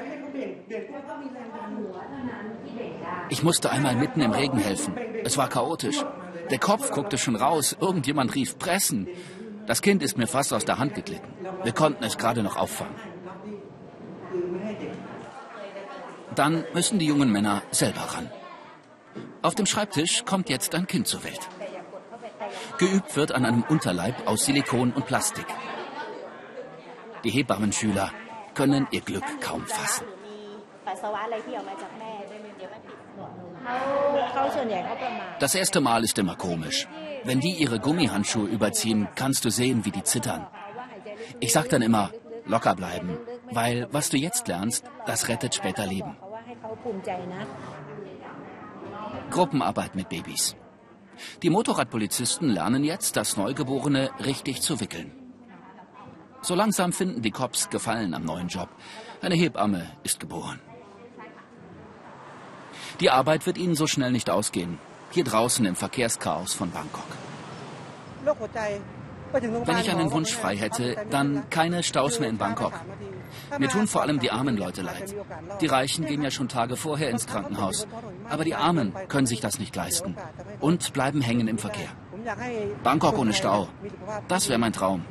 Ich 3.29 3.43
musste 3.43 3.71
einmal 3.71 3.95
mitten 3.95 4.21
im 4.21 4.31
Regen 4.31 4.59
helfen. 4.59 4.95
Es 5.23 5.37
war 5.37 5.49
chaotisch. 5.49 6.05
Der 6.51 6.59
Kopf 6.59 6.91
guckte 6.91 7.17
schon 7.17 7.35
raus. 7.35 7.75
Irgendjemand 7.79 8.35
rief 8.35 8.57
Pressen. 8.59 9.07
Das 9.65 9.81
Kind 9.81 10.03
ist 10.03 10.17
mir 10.17 10.27
fast 10.27 10.53
aus 10.53 10.63
der 10.63 10.77
Hand 10.77 10.93
geglitten. 10.93 11.27
Wir 11.63 11.73
konnten 11.73 12.03
es 12.03 12.17
gerade 12.17 12.43
noch 12.43 12.55
auffangen. 12.55 12.95
Dann 16.35 16.65
müssen 16.73 16.99
die 16.99 17.07
jungen 17.07 17.31
Männer 17.31 17.63
selber 17.71 18.01
ran. 18.01 18.29
Auf 19.41 19.55
dem 19.55 19.65
Schreibtisch 19.65 20.25
kommt 20.25 20.49
jetzt 20.49 20.75
ein 20.75 20.85
Kind 20.85 21.07
zur 21.07 21.23
Welt. 21.23 21.49
Geübt 22.77 23.15
wird 23.15 23.31
an 23.31 23.45
einem 23.45 23.63
Unterleib 23.63 24.27
aus 24.27 24.45
Silikon 24.45 24.91
und 24.91 25.05
Plastik. 25.05 25.45
Die 27.23 27.29
Hebammenschüler 27.29 28.11
können 28.53 28.87
ihr 28.91 29.01
Glück 29.01 29.23
kaum 29.41 29.65
fassen. 29.65 30.05
Das 35.39 35.55
erste 35.55 35.81
Mal 35.81 36.03
ist 36.03 36.17
immer 36.17 36.35
komisch. 36.35 36.87
Wenn 37.23 37.39
die 37.39 37.53
ihre 37.53 37.79
Gummihandschuhe 37.79 38.47
überziehen, 38.47 39.07
kannst 39.15 39.45
du 39.45 39.49
sehen, 39.49 39.85
wie 39.85 39.91
die 39.91 40.03
zittern. 40.03 40.45
Ich 41.39 41.53
sag 41.53 41.69
dann 41.69 41.81
immer, 41.81 42.11
locker 42.45 42.75
bleiben, 42.75 43.17
weil 43.51 43.87
was 43.91 44.09
du 44.09 44.17
jetzt 44.17 44.47
lernst, 44.47 44.85
das 45.05 45.27
rettet 45.27 45.55
später 45.55 45.87
Leben. 45.87 46.17
Gruppenarbeit 49.31 49.95
mit 49.95 50.09
Babys. 50.09 50.55
Die 51.43 51.49
Motorradpolizisten 51.49 52.49
lernen 52.49 52.83
jetzt, 52.83 53.15
das 53.17 53.37
Neugeborene 53.37 54.09
richtig 54.23 54.61
zu 54.61 54.79
wickeln. 54.79 55.11
So 56.41 56.53
langsam 56.53 56.93
finden 56.93 57.21
die 57.21 57.31
Cops 57.31 57.69
Gefallen 57.69 58.13
am 58.13 58.23
neuen 58.23 58.47
Job. 58.47 58.69
Eine 59.21 59.35
Hebamme 59.35 59.91
ist 60.03 60.19
geboren. 60.19 60.59
Die 62.99 63.09
Arbeit 63.09 63.45
wird 63.45 63.57
ihnen 63.57 63.75
so 63.75 63.87
schnell 63.87 64.11
nicht 64.11 64.29
ausgehen. 64.29 64.77
Hier 65.11 65.23
draußen 65.23 65.65
im 65.65 65.75
Verkehrschaos 65.75 66.53
von 66.53 66.71
Bangkok. 66.71 67.07
Wenn 69.31 69.77
ich 69.79 69.89
einen 69.89 70.11
Wunsch 70.11 70.33
frei 70.33 70.55
hätte, 70.55 71.05
dann 71.09 71.49
keine 71.49 71.83
Staus 71.83 72.19
mehr 72.19 72.29
in 72.29 72.37
Bangkok. 72.37 72.73
Mir 73.59 73.69
tun 73.69 73.87
vor 73.87 74.01
allem 74.01 74.19
die 74.19 74.31
armen 74.31 74.57
Leute 74.57 74.81
leid. 74.81 75.15
Die 75.61 75.67
Reichen 75.67 76.05
gehen 76.05 76.21
ja 76.21 76.31
schon 76.31 76.47
Tage 76.47 76.75
vorher 76.75 77.09
ins 77.09 77.27
Krankenhaus. 77.27 77.87
Aber 78.29 78.43
die 78.43 78.55
Armen 78.55 78.93
können 79.07 79.27
sich 79.27 79.39
das 79.39 79.59
nicht 79.59 79.75
leisten 79.75 80.15
und 80.59 80.93
bleiben 80.93 81.21
hängen 81.21 81.47
im 81.47 81.57
Verkehr. 81.57 81.89
Bangkok 82.83 83.17
ohne 83.17 83.33
Stau. 83.33 83.67
Das 84.27 84.49
wäre 84.49 84.59
mein 84.59 84.73
Traum. 84.73 85.05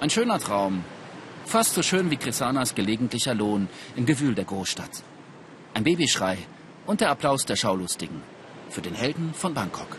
Ein 0.00 0.10
schöner 0.10 0.38
Traum. 0.38 0.84
Fast 1.44 1.74
so 1.74 1.82
schön 1.82 2.10
wie 2.10 2.16
Krisanas 2.16 2.74
gelegentlicher 2.74 3.34
Lohn 3.34 3.68
im 3.96 4.06
Gewühl 4.06 4.34
der 4.34 4.44
Großstadt. 4.44 5.02
Ein 5.74 5.84
Babyschrei 5.84 6.38
und 6.86 7.00
der 7.00 7.10
Applaus 7.10 7.44
der 7.46 7.56
Schaulustigen. 7.56 8.22
Für 8.70 8.80
den 8.80 8.94
Helden 8.94 9.34
von 9.34 9.52
Bangkok. 9.54 9.98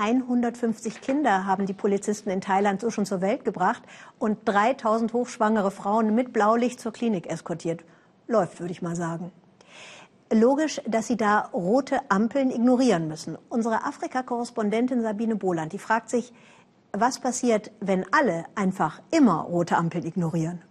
150 0.00 1.02
Kinder 1.02 1.44
haben 1.44 1.66
die 1.66 1.74
Polizisten 1.74 2.30
in 2.30 2.40
Thailand 2.40 2.80
so 2.80 2.90
schon 2.90 3.04
zur 3.04 3.20
Welt 3.20 3.44
gebracht 3.44 3.82
und 4.18 4.38
3000 4.46 5.12
hochschwangere 5.12 5.70
Frauen 5.70 6.14
mit 6.14 6.32
Blaulicht 6.32 6.80
zur 6.80 6.92
Klinik 6.92 7.30
eskortiert. 7.30 7.84
Läuft, 8.26 8.60
würde 8.60 8.72
ich 8.72 8.80
mal 8.80 8.96
sagen. 8.96 9.30
Logisch, 10.32 10.80
dass 10.86 11.06
sie 11.06 11.18
da 11.18 11.50
rote 11.52 12.00
Ampeln 12.08 12.50
ignorieren 12.50 13.08
müssen. 13.08 13.36
Unsere 13.50 13.84
Afrika-Korrespondentin 13.84 15.02
Sabine 15.02 15.36
Boland, 15.36 15.74
die 15.74 15.78
fragt 15.78 16.08
sich, 16.08 16.32
was 16.92 17.20
passiert, 17.20 17.70
wenn 17.80 18.06
alle 18.10 18.44
einfach 18.54 19.02
immer 19.10 19.42
rote 19.42 19.76
Ampeln 19.76 20.06
ignorieren? 20.06 20.62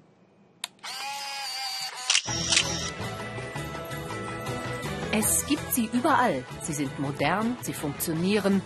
Es 5.12 5.46
gibt 5.48 5.74
sie 5.74 5.90
überall. 5.94 6.44
Sie 6.62 6.74
sind 6.74 6.98
modern, 7.00 7.58
sie 7.62 7.74
funktionieren. 7.74 8.62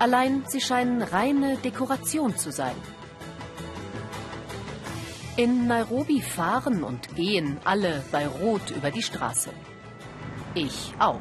Allein 0.00 0.44
sie 0.48 0.62
scheinen 0.62 1.02
reine 1.02 1.58
Dekoration 1.58 2.34
zu 2.34 2.50
sein. 2.50 2.74
In 5.36 5.66
Nairobi 5.66 6.22
fahren 6.22 6.82
und 6.82 7.14
gehen 7.14 7.58
alle 7.64 8.02
bei 8.10 8.26
Rot 8.26 8.70
über 8.70 8.90
die 8.90 9.02
Straße. 9.02 9.50
Ich 10.54 10.94
auch. 10.98 11.20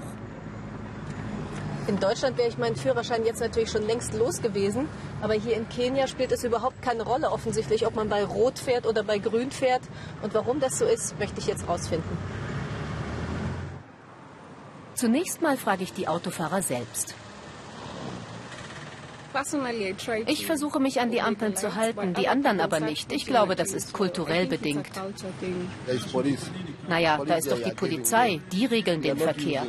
In 1.88 2.00
Deutschland 2.00 2.38
wäre 2.38 2.48
ich 2.48 2.57
meinen 2.57 2.77
Führerschein 2.77 3.25
jetzt 3.25 3.41
natürlich 3.41 3.69
schon 3.69 3.86
längst 3.86 4.13
los 4.13 4.41
gewesen. 4.41 4.88
Aber 5.21 5.33
hier 5.33 5.57
in 5.57 5.67
Kenia 5.67 6.07
spielt 6.07 6.31
es 6.31 6.45
überhaupt 6.45 6.81
keine 6.81 7.03
Rolle 7.03 7.31
offensichtlich, 7.31 7.86
ob 7.86 7.95
man 7.95 8.07
bei 8.07 8.24
Rot 8.24 8.59
fährt 8.59 8.88
oder 8.88 9.03
bei 9.03 9.17
Grün 9.17 9.51
fährt. 9.51 9.81
Und 10.21 10.33
warum 10.33 10.62
das 10.62 10.77
so 10.77 10.86
ist, 10.86 11.19
möchte 11.19 11.41
ich 11.41 11.48
jetzt 11.48 11.67
rausfinden. 11.67 12.17
Zunächst 14.95 15.41
mal 15.41 15.57
frage 15.57 15.83
ich 15.83 15.91
die 15.91 16.07
Autofahrer 16.07 16.62
selbst. 16.62 17.13
Ich 20.25 20.45
versuche 20.45 20.79
mich 20.79 21.00
an 21.00 21.12
die 21.12 21.21
Ampeln 21.21 21.55
zu 21.55 21.75
halten, 21.75 22.13
die 22.13 22.27
anderen 22.27 22.59
aber 22.59 22.79
nicht. 22.79 23.12
Ich 23.12 23.25
glaube, 23.25 23.55
das 23.55 23.74
ist 23.74 23.93
kulturell 23.93 24.48
bedingt. 24.48 24.89
Naja, 26.88 27.19
da 27.25 27.36
ist 27.36 27.51
doch 27.51 27.62
die 27.62 27.74
Polizei, 27.74 28.41
die 28.51 28.65
regeln 28.65 29.01
den 29.01 29.17
Verkehr. 29.17 29.65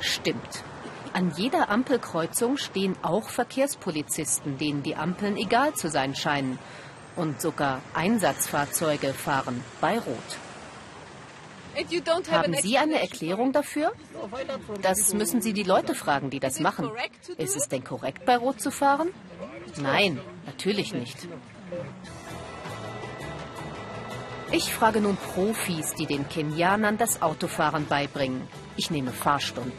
Stimmt. 0.00 0.64
An 1.12 1.32
jeder 1.36 1.70
Ampelkreuzung 1.70 2.58
stehen 2.58 2.94
auch 3.02 3.28
Verkehrspolizisten, 3.30 4.58
denen 4.58 4.82
die 4.82 4.94
Ampeln 4.94 5.36
egal 5.36 5.74
zu 5.74 5.88
sein 5.88 6.14
scheinen. 6.14 6.58
Und 7.16 7.40
sogar 7.40 7.80
Einsatzfahrzeuge 7.94 9.12
fahren 9.12 9.64
bei 9.80 9.98
Rot. 9.98 10.47
Haben 12.30 12.54
Sie 12.54 12.78
eine 12.78 13.00
Erklärung 13.00 13.52
dafür? 13.52 13.92
Das 14.82 15.14
müssen 15.14 15.40
Sie 15.42 15.52
die 15.52 15.62
Leute 15.62 15.94
fragen, 15.94 16.30
die 16.30 16.40
das 16.40 16.60
machen. 16.60 16.90
Ist 17.36 17.56
es 17.56 17.68
denn 17.68 17.84
korrekt, 17.84 18.24
bei 18.24 18.36
Rot 18.36 18.60
zu 18.60 18.70
fahren? 18.70 19.08
Nein, 19.80 20.20
natürlich 20.46 20.92
nicht. 20.92 21.28
Ich 24.50 24.72
frage 24.72 25.00
nun 25.00 25.16
Profis, 25.16 25.94
die 25.94 26.06
den 26.06 26.28
Kenianern 26.28 26.96
das 26.96 27.20
Autofahren 27.20 27.86
beibringen. 27.86 28.48
Ich 28.76 28.90
nehme 28.90 29.12
Fahrstunden. 29.12 29.72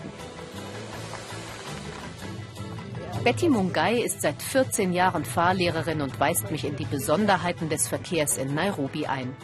Betty 3.23 3.49
Mungai 3.49 3.95
ist 3.95 4.21
seit 4.21 4.41
14 4.41 4.93
Jahren 4.93 5.25
Fahrlehrerin 5.25 6.01
und 6.01 6.19
weist 6.19 6.51
mich 6.51 6.63
in 6.63 6.77
die 6.77 6.85
Besonderheiten 6.85 7.67
des 7.67 7.87
Verkehrs 7.87 8.37
in 8.37 8.53
Nairobi 8.53 9.07
ein. 9.07 9.35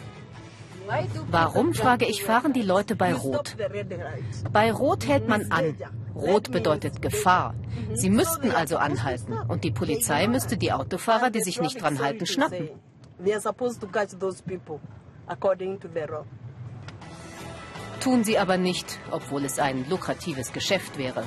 Warum, 1.30 1.74
frage 1.74 2.06
ich, 2.06 2.22
fahren 2.24 2.52
die 2.52 2.62
Leute 2.62 2.96
bei 2.96 3.14
Rot? 3.14 3.56
Bei 4.52 4.72
Rot 4.72 5.06
hält 5.06 5.28
man 5.28 5.50
an. 5.50 5.76
Rot 6.14 6.50
bedeutet 6.50 7.02
Gefahr. 7.02 7.54
Sie 7.94 8.10
müssten 8.10 8.50
also 8.50 8.76
anhalten 8.78 9.34
und 9.48 9.64
die 9.64 9.70
Polizei 9.70 10.26
müsste 10.28 10.56
die 10.56 10.72
Autofahrer, 10.72 11.30
die 11.30 11.42
sich 11.42 11.60
nicht 11.60 11.80
dran 11.80 11.98
halten, 11.98 12.26
schnappen. 12.26 12.70
Tun 18.00 18.24
sie 18.24 18.38
aber 18.38 18.56
nicht, 18.56 18.98
obwohl 19.10 19.44
es 19.44 19.58
ein 19.58 19.88
lukratives 19.88 20.52
Geschäft 20.52 20.96
wäre. 20.98 21.24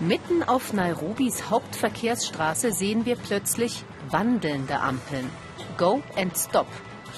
Mitten 0.00 0.42
auf 0.42 0.72
Nairobis 0.72 1.50
Hauptverkehrsstraße 1.50 2.72
sehen 2.72 3.06
wir 3.06 3.16
plötzlich 3.16 3.84
wandelnde 4.10 4.80
Ampeln. 4.80 5.30
Go 5.76 6.02
and 6.16 6.36
Stop. 6.36 6.66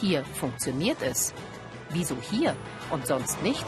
Hier 0.00 0.24
funktioniert 0.24 0.98
es. 1.02 1.34
Wieso 1.90 2.16
hier 2.30 2.54
und 2.90 3.06
sonst 3.06 3.42
nicht? 3.42 3.64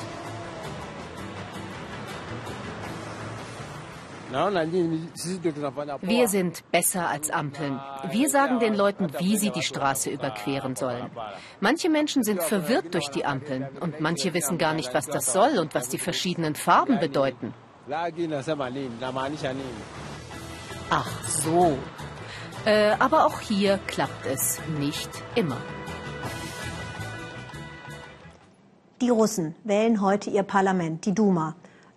Wir 6.02 6.28
sind 6.28 6.62
besser 6.70 7.08
als 7.08 7.30
Ampeln. 7.30 7.80
Wir 8.10 8.28
sagen 8.28 8.58
den 8.58 8.74
Leuten, 8.74 9.08
wie 9.18 9.38
sie 9.38 9.50
die 9.50 9.62
Straße 9.62 10.10
überqueren 10.10 10.76
sollen. 10.76 11.10
Manche 11.60 11.88
Menschen 11.88 12.22
sind 12.22 12.42
verwirrt 12.42 12.92
durch 12.92 13.08
die 13.08 13.24
Ampeln 13.24 13.68
und 13.80 14.00
manche 14.00 14.34
wissen 14.34 14.58
gar 14.58 14.74
nicht, 14.74 14.92
was 14.92 15.06
das 15.06 15.32
soll 15.32 15.58
und 15.58 15.74
was 15.74 15.88
die 15.88 15.98
verschiedenen 15.98 16.54
Farben 16.54 16.98
bedeuten. 16.98 17.54
Ach 20.90 21.24
so. 21.26 21.78
Äh, 22.64 22.94
aber 22.98 23.26
auch 23.26 23.40
hier 23.40 23.78
klappt 23.86 24.26
es 24.26 24.60
nicht 24.78 25.10
immer. 25.34 25.58
Die 29.00 29.10
Russen 29.10 29.54
wählen 29.62 30.00
heute 30.00 30.28
ihr 30.30 30.42
Parlament, 30.42 31.04
die 31.06 31.14
Duma. 31.14 31.54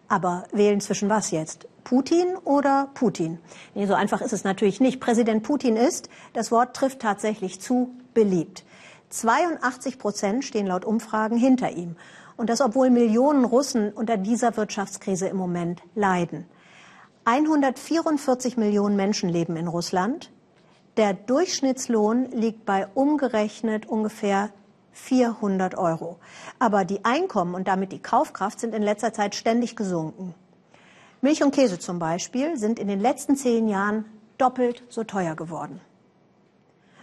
Aber 0.07 0.43
wählen 0.51 0.81
zwischen 0.81 1.09
was 1.09 1.31
jetzt? 1.31 1.67
Putin 1.83 2.35
oder 2.43 2.89
Putin? 2.93 3.39
Nee, 3.73 3.87
so 3.87 3.95
einfach 3.95 4.21
ist 4.21 4.33
es 4.33 4.43
natürlich 4.43 4.79
nicht. 4.79 4.99
Präsident 4.99 5.41
Putin 5.41 5.75
ist, 5.75 6.09
das 6.33 6.51
Wort 6.51 6.75
trifft 6.75 6.99
tatsächlich 6.99 7.59
zu, 7.59 7.95
beliebt. 8.13 8.63
82 9.09 9.97
Prozent 9.97 10.45
stehen 10.45 10.67
laut 10.67 10.85
Umfragen 10.85 11.37
hinter 11.37 11.71
ihm. 11.71 11.95
Und 12.37 12.49
das, 12.49 12.61
obwohl 12.61 12.89
Millionen 12.89 13.45
Russen 13.45 13.91
unter 13.91 14.17
dieser 14.17 14.55
Wirtschaftskrise 14.57 15.27
im 15.27 15.37
Moment 15.37 15.81
leiden. 15.95 16.45
144 17.25 18.57
Millionen 18.57 18.95
Menschen 18.95 19.29
leben 19.29 19.55
in 19.57 19.67
Russland. 19.67 20.31
Der 20.97 21.13
Durchschnittslohn 21.13 22.31
liegt 22.31 22.65
bei 22.65 22.87
umgerechnet 22.93 23.85
ungefähr 23.87 24.49
400 24.91 25.77
Euro. 25.77 26.17
Aber 26.59 26.83
die 26.83 27.05
Einkommen 27.05 27.55
und 27.55 27.67
damit 27.67 27.93
die 27.93 28.01
Kaufkraft 28.01 28.59
sind 28.59 28.75
in 28.75 28.83
letzter 28.83 29.13
Zeit 29.13 29.35
ständig 29.35 29.75
gesunken. 29.75 30.35
Milch 31.21 31.43
und 31.43 31.55
Käse 31.55 31.79
zum 31.79 31.99
Beispiel 31.99 32.57
sind 32.57 32.77
in 32.77 32.87
den 32.87 32.99
letzten 32.99 33.35
zehn 33.37 33.69
Jahren 33.69 34.05
doppelt 34.37 34.83
so 34.89 35.03
teuer 35.03 35.35
geworden. 35.35 35.79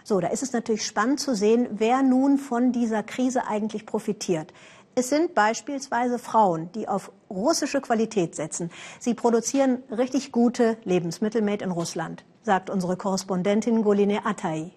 So, 0.03 0.19
da 0.19 0.27
ist 0.27 0.43
es 0.43 0.53
natürlich 0.53 0.85
spannend 0.85 1.19
zu 1.19 1.35
sehen, 1.35 1.67
wer 1.71 2.03
nun 2.03 2.37
von 2.37 2.71
dieser 2.71 3.01
Krise 3.01 3.47
eigentlich 3.47 3.85
profitiert. 3.85 4.53
Es 4.95 5.09
sind 5.09 5.33
beispielsweise 5.35 6.19
Frauen, 6.19 6.71
die 6.73 6.87
auf 6.87 7.11
russische 7.29 7.81
Qualität 7.81 8.35
setzen. 8.35 8.71
Sie 8.99 9.13
produzieren 9.13 9.83
richtig 9.89 10.31
gute 10.31 10.77
Lebensmittel 10.83 11.41
made 11.41 11.63
in 11.63 11.71
Russland, 11.71 12.23
sagt 12.41 12.69
unsere 12.69 12.97
Korrespondentin 12.97 13.83
Goline 13.83 14.25
Atay. 14.25 14.71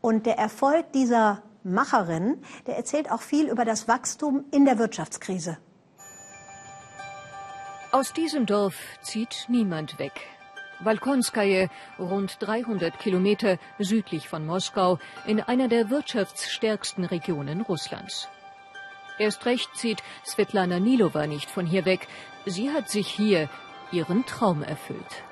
Und 0.00 0.26
der 0.26 0.38
Erfolg 0.38 0.92
dieser 0.92 1.42
Macherin, 1.62 2.42
der 2.66 2.76
erzählt 2.76 3.10
auch 3.10 3.22
viel 3.22 3.48
über 3.48 3.64
das 3.64 3.88
Wachstum 3.88 4.44
in 4.50 4.64
der 4.64 4.78
Wirtschaftskrise. 4.78 5.56
Aus 7.90 8.12
diesem 8.12 8.44
Dorf 8.44 8.74
zieht 9.02 9.46
niemand 9.48 9.98
weg. 9.98 10.12
Walkonskaje, 10.80 11.70
rund 11.98 12.36
300 12.40 12.98
Kilometer 12.98 13.58
südlich 13.78 14.28
von 14.28 14.44
Moskau, 14.44 14.98
in 15.26 15.40
einer 15.40 15.68
der 15.68 15.90
wirtschaftsstärksten 15.90 17.04
Regionen 17.04 17.60
Russlands. 17.62 18.28
Erst 19.18 19.46
recht 19.46 19.76
zieht 19.76 20.02
Svetlana 20.26 20.80
Nilova 20.80 21.26
nicht 21.26 21.48
von 21.50 21.66
hier 21.66 21.84
weg. 21.84 22.08
Sie 22.46 22.70
hat 22.70 22.90
sich 22.90 23.08
hier 23.08 23.48
ihren 23.92 24.26
Traum 24.26 24.62
erfüllt. 24.62 25.22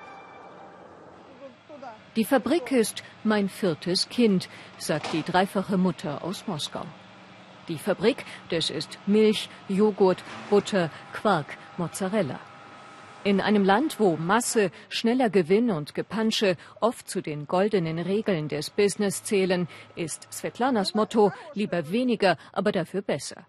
Die 2.14 2.24
Fabrik 2.24 2.70
ist 2.72 3.02
mein 3.24 3.48
viertes 3.48 4.08
Kind, 4.08 4.48
sagt 4.76 5.12
die 5.12 5.22
dreifache 5.22 5.78
Mutter 5.78 6.22
aus 6.22 6.46
Moskau. 6.46 6.84
Die 7.68 7.78
Fabrik, 7.78 8.24
das 8.50 8.70
ist 8.70 8.98
Milch, 9.06 9.48
Joghurt, 9.68 10.22
Butter, 10.50 10.90
Quark, 11.12 11.56
Mozzarella. 11.78 12.38
In 13.24 13.40
einem 13.40 13.64
Land, 13.64 13.98
wo 13.98 14.16
Masse, 14.16 14.70
schneller 14.88 15.30
Gewinn 15.30 15.70
und 15.70 15.94
Gepansche 15.94 16.56
oft 16.80 17.08
zu 17.08 17.20
den 17.20 17.46
goldenen 17.46 17.98
Regeln 17.98 18.48
des 18.48 18.68
Business 18.68 19.22
zählen, 19.22 19.68
ist 19.94 20.26
Svetlanas 20.30 20.94
Motto 20.94 21.32
lieber 21.54 21.90
weniger, 21.90 22.36
aber 22.52 22.72
dafür 22.72 23.00
besser. 23.00 23.46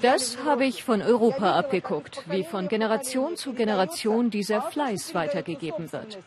Das 0.00 0.38
habe 0.44 0.64
ich 0.64 0.82
von 0.82 1.02
Europa 1.02 1.58
abgeguckt, 1.58 2.24
wie 2.26 2.42
von 2.44 2.68
Generation 2.68 3.36
zu 3.36 3.52
Generation 3.52 4.30
dieser 4.30 4.62
Fleiß 4.62 5.14
weitergegeben 5.14 5.92
wird. 5.92 6.18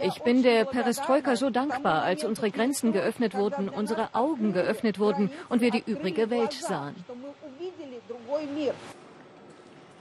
Ich 0.00 0.22
bin 0.22 0.42
der 0.42 0.64
Perestroika 0.64 1.36
so 1.36 1.50
dankbar, 1.50 2.02
als 2.02 2.24
unsere 2.24 2.50
Grenzen 2.50 2.92
geöffnet 2.92 3.34
wurden, 3.34 3.68
unsere 3.68 4.14
Augen 4.14 4.52
geöffnet 4.52 4.98
wurden 4.98 5.30
und 5.48 5.60
wir 5.60 5.70
die 5.70 5.84
übrige 5.86 6.30
Welt 6.30 6.52
sahen. 6.52 6.94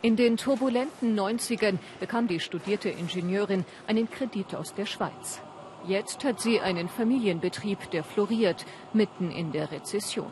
In 0.02 0.16
den 0.16 0.38
turbulenten 0.38 1.18
90ern 1.18 1.78
bekam 2.00 2.28
die 2.28 2.40
studierte 2.40 2.90
Ingenieurin 2.90 3.66
einen 3.88 4.10
Kredit 4.10 4.54
aus 4.56 4.74
der 4.74 4.86
Schweiz. 4.86 5.42
Jetzt 5.88 6.24
hat 6.24 6.42
sie 6.42 6.60
einen 6.60 6.90
Familienbetrieb, 6.90 7.90
der 7.92 8.04
floriert, 8.04 8.66
mitten 8.94 9.32
in 9.32 9.52
der 9.52 9.72
Rezession. 9.72 10.32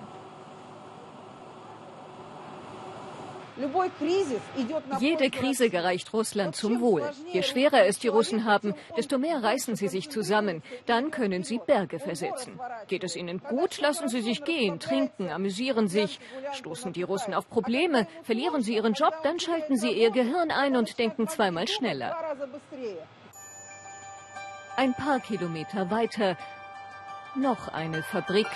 Jede 5.00 5.30
Krise 5.30 5.70
gereicht 5.70 6.14
Russland 6.14 6.56
zum 6.56 6.82
Wohl. 6.82 7.10
Je 7.32 7.44
schwerer 7.44 7.86
es 7.86 8.00
die 8.00 8.08
Russen 8.08 8.46
haben, 8.46 8.74
desto 8.98 9.18
mehr 9.18 9.44
reißen 9.44 9.76
sie 9.76 9.88
sich 9.88 10.10
zusammen. 10.10 10.64
Dann 10.86 11.12
können 11.12 11.44
sie 11.44 11.60
Berge 11.60 12.00
versetzen. 12.00 12.60
Geht 12.88 13.04
es 13.04 13.16
ihnen 13.16 13.40
gut, 13.40 13.80
lassen 13.80 14.08
sie 14.10 14.22
sich 14.22 14.44
gehen, 14.44 14.80
trinken, 14.80 15.30
amüsieren 15.30 15.88
sich. 15.88 16.20
Stoßen 16.54 16.94
die 16.94 17.04
Russen 17.04 17.34
auf 17.34 17.50
Probleme, 17.50 18.08
verlieren 18.24 18.62
sie 18.62 18.76
ihren 18.76 18.94
Job, 18.94 19.14
dann 19.24 19.40
schalten 19.40 19.76
sie 19.76 19.92
ihr 19.92 20.12
Gehirn 20.12 20.52
ein 20.52 20.76
und 20.76 20.98
denken 21.00 21.28
zweimal 21.28 21.68
schneller. 21.68 22.16
Ein 24.76 24.94
paar 24.94 25.20
Kilometer 25.20 25.92
weiter 25.92 26.38
noch 27.36 27.68
eine 27.68 28.04
Fabrik 28.04 28.48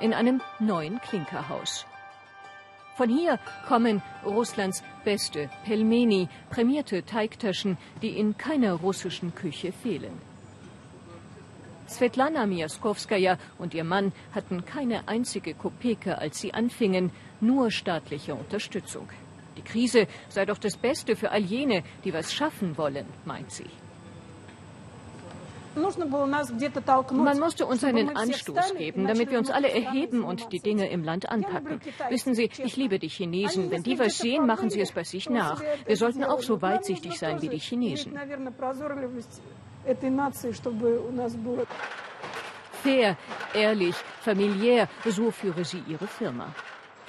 in 0.00 0.14
einem 0.14 0.40
neuen 0.58 1.00
Klinkerhaus. 1.00 1.86
Von 2.96 3.08
hier 3.08 3.40
kommen 3.66 4.02
Russlands 4.24 4.84
beste 5.04 5.50
Pelmeni, 5.64 6.28
prämierte 6.50 7.04
Teigtaschen, 7.04 7.76
die 8.02 8.16
in 8.18 8.38
keiner 8.38 8.74
russischen 8.74 9.34
Küche 9.34 9.72
fehlen. 9.72 10.16
Svetlana 11.88 12.46
Miaskowskaja 12.46 13.36
und 13.58 13.74
ihr 13.74 13.84
Mann 13.84 14.12
hatten 14.32 14.64
keine 14.64 15.08
einzige 15.08 15.54
Kopeke, 15.54 16.18
als 16.18 16.40
sie 16.40 16.54
anfingen, 16.54 17.10
nur 17.40 17.72
staatliche 17.72 18.34
Unterstützung. 18.34 19.08
Die 19.56 19.62
Krise 19.62 20.06
sei 20.28 20.46
doch 20.46 20.58
das 20.58 20.76
Beste 20.76 21.16
für 21.16 21.32
all 21.32 21.42
jene, 21.42 21.82
die 22.04 22.14
was 22.14 22.32
schaffen 22.32 22.78
wollen, 22.78 23.06
meint 23.24 23.50
sie. 23.50 23.66
Man 25.76 27.38
musste 27.40 27.66
uns 27.66 27.84
einen 27.84 28.16
Anstoß 28.16 28.74
geben, 28.76 29.06
damit 29.06 29.30
wir 29.30 29.38
uns 29.38 29.50
alle 29.50 29.70
erheben 29.70 30.24
und 30.24 30.52
die 30.52 30.60
Dinge 30.60 30.88
im 30.88 31.04
Land 31.04 31.28
anpacken. 31.28 31.80
Wissen 32.08 32.34
Sie, 32.34 32.50
ich 32.58 32.76
liebe 32.76 32.98
die 32.98 33.08
Chinesen. 33.08 33.70
Wenn 33.70 33.82
die 33.82 33.98
was 33.98 34.18
sehen, 34.18 34.46
machen 34.46 34.70
sie 34.70 34.80
es 34.80 34.92
bei 34.92 35.04
sich 35.04 35.28
nach. 35.28 35.62
Wir 35.86 35.96
sollten 35.96 36.24
auch 36.24 36.42
so 36.42 36.60
weitsichtig 36.62 37.18
sein 37.18 37.42
wie 37.42 37.48
die 37.48 37.58
Chinesen. 37.58 38.18
Fair, 42.82 43.16
ehrlich, 43.54 43.94
familiär, 44.20 44.88
so 45.06 45.30
führe 45.30 45.64
sie 45.64 45.82
ihre 45.88 46.06
Firma. 46.06 46.54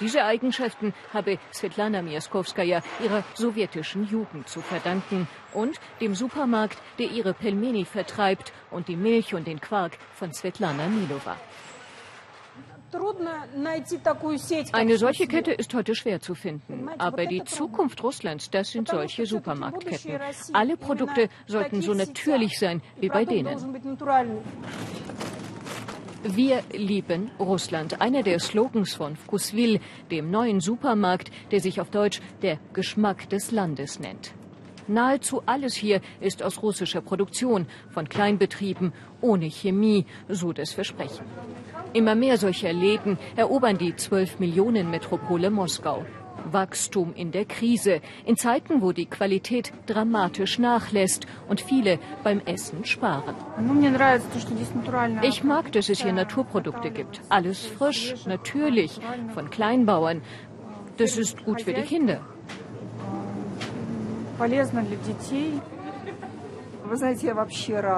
Diese 0.00 0.24
Eigenschaften 0.24 0.92
habe 1.12 1.38
Svetlana 1.52 2.02
Miaskowskaja 2.02 2.82
ihrer 3.02 3.24
sowjetischen 3.34 4.06
Jugend 4.06 4.48
zu 4.48 4.60
verdanken 4.60 5.26
und 5.54 5.80
dem 6.00 6.14
Supermarkt, 6.14 6.78
der 6.98 7.10
ihre 7.10 7.32
Pelmeni 7.32 7.84
vertreibt 7.84 8.52
und 8.70 8.88
die 8.88 8.96
Milch 8.96 9.34
und 9.34 9.46
den 9.46 9.60
Quark 9.60 9.98
von 10.14 10.32
Svetlana 10.32 10.86
Milova. 10.88 11.36
Eine 14.72 14.96
solche 14.96 15.26
Kette 15.26 15.52
ist 15.52 15.74
heute 15.74 15.94
schwer 15.94 16.20
zu 16.20 16.34
finden. 16.34 16.88
Aber 16.98 17.26
die 17.26 17.44
Zukunft 17.44 18.02
Russlands, 18.02 18.50
das 18.50 18.70
sind 18.70 18.88
solche 18.88 19.26
Supermarktketten. 19.26 20.18
Alle 20.52 20.76
Produkte 20.76 21.28
sollten 21.46 21.82
so 21.82 21.94
natürlich 21.94 22.58
sein 22.58 22.82
wie 23.00 23.08
bei 23.08 23.24
denen. 23.24 23.56
Wir 26.22 26.62
lieben 26.72 27.30
Russland. 27.38 28.00
Einer 28.00 28.22
der 28.22 28.40
Slogans 28.40 28.94
von 28.94 29.16
Vkusvil, 29.16 29.80
dem 30.10 30.30
neuen 30.30 30.60
Supermarkt, 30.60 31.30
der 31.50 31.60
sich 31.60 31.80
auf 31.80 31.90
Deutsch 31.90 32.20
der 32.42 32.58
Geschmack 32.72 33.28
des 33.28 33.50
Landes 33.50 34.00
nennt. 34.00 34.32
Nahezu 34.88 35.42
alles 35.46 35.74
hier 35.74 36.00
ist 36.20 36.42
aus 36.42 36.62
russischer 36.62 37.00
Produktion, 37.00 37.66
von 37.90 38.08
Kleinbetrieben, 38.08 38.92
ohne 39.20 39.50
Chemie, 39.50 40.06
so 40.28 40.52
das 40.52 40.72
Versprechen. 40.72 41.26
Immer 41.92 42.14
mehr 42.14 42.38
solcher 42.38 42.72
Läden 42.72 43.18
erobern 43.34 43.78
die 43.78 43.96
12 43.96 44.38
Millionen 44.38 44.90
Metropole 44.90 45.50
Moskau. 45.50 46.04
Wachstum 46.52 47.14
in 47.14 47.32
der 47.32 47.44
Krise, 47.44 48.00
in 48.24 48.36
Zeiten, 48.36 48.82
wo 48.82 48.92
die 48.92 49.06
Qualität 49.06 49.72
dramatisch 49.86 50.58
nachlässt 50.58 51.26
und 51.48 51.60
viele 51.60 51.98
beim 52.22 52.40
Essen 52.44 52.84
sparen. 52.84 53.34
Ich 55.22 55.44
mag, 55.44 55.72
dass 55.72 55.88
es 55.88 56.02
hier 56.02 56.12
Naturprodukte 56.12 56.90
gibt. 56.90 57.20
Alles 57.28 57.66
frisch, 57.66 58.14
natürlich, 58.26 59.00
von 59.34 59.50
Kleinbauern. 59.50 60.22
Das 60.96 61.16
ist 61.16 61.44
gut 61.44 61.62
für 61.62 61.74
die 61.74 61.82
Kinder. 61.82 62.20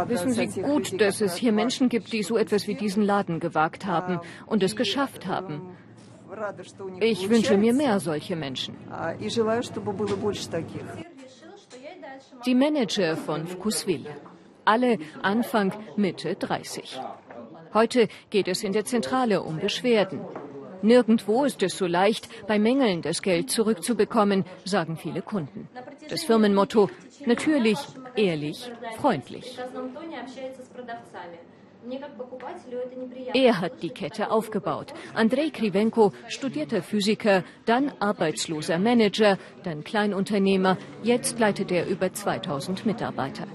Wissen 0.08 0.32
Sie 0.32 0.62
gut, 0.62 1.00
dass 1.00 1.20
es 1.20 1.36
hier 1.36 1.52
Menschen 1.52 1.88
gibt, 1.88 2.12
die 2.12 2.22
so 2.22 2.36
etwas 2.38 2.66
wie 2.66 2.74
diesen 2.74 3.02
Laden 3.02 3.38
gewagt 3.40 3.86
haben 3.86 4.20
und 4.46 4.62
es 4.62 4.76
geschafft 4.76 5.26
haben. 5.26 5.62
Ich 7.00 7.28
wünsche 7.28 7.56
mir 7.56 7.72
mehr 7.72 8.00
solche 8.00 8.36
Menschen. 8.36 8.76
Die 12.44 12.54
Manager 12.54 13.16
von 13.16 13.46
Vkusvil. 13.46 14.06
Alle 14.64 14.98
Anfang, 15.22 15.72
Mitte 15.96 16.34
30. 16.34 17.00
Heute 17.74 18.08
geht 18.30 18.48
es 18.48 18.62
in 18.62 18.72
der 18.72 18.84
Zentrale 18.84 19.42
um 19.42 19.58
Beschwerden. 19.58 20.20
Nirgendwo 20.82 21.44
ist 21.44 21.62
es 21.62 21.76
so 21.76 21.86
leicht, 21.86 22.28
bei 22.46 22.58
Mängeln 22.58 23.02
das 23.02 23.22
Geld 23.22 23.50
zurückzubekommen, 23.50 24.44
sagen 24.64 24.96
viele 24.96 25.22
Kunden. 25.22 25.68
Das 26.08 26.24
Firmenmotto 26.24 26.88
natürlich, 27.26 27.78
ehrlich, 28.14 28.70
freundlich. 28.96 29.58
Er 33.34 33.60
hat 33.60 33.82
die 33.82 33.90
Kette 33.90 34.30
aufgebaut. 34.30 34.92
Andrei 35.14 35.50
Krivenko, 35.50 36.12
studierter 36.28 36.82
Physiker, 36.82 37.44
dann 37.64 37.92
arbeitsloser 38.00 38.78
Manager, 38.78 39.38
dann 39.62 39.84
Kleinunternehmer. 39.84 40.76
Jetzt 41.02 41.38
leitet 41.38 41.70
er 41.70 41.86
über 41.86 42.12
2000 42.12 42.86
Mitarbeiter. 42.86 43.46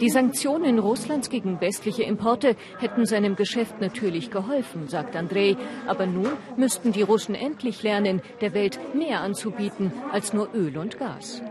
Die 0.00 0.10
Sanktionen 0.10 0.80
Russlands 0.80 1.30
gegen 1.30 1.60
westliche 1.60 2.02
Importe 2.02 2.56
hätten 2.80 3.06
seinem 3.06 3.36
Geschäft 3.36 3.80
natürlich 3.80 4.30
geholfen, 4.30 4.88
sagt 4.88 5.14
Andrei. 5.14 5.56
Aber 5.86 6.06
nun 6.06 6.32
müssten 6.56 6.90
die 6.90 7.02
Russen 7.02 7.34
endlich 7.34 7.82
lernen, 7.82 8.20
der 8.40 8.54
Welt 8.54 8.80
mehr 8.94 9.20
anzubieten 9.20 9.92
als 10.10 10.32
nur 10.32 10.48
Öl 10.54 10.76
und 10.76 10.98
Gas. 10.98 11.42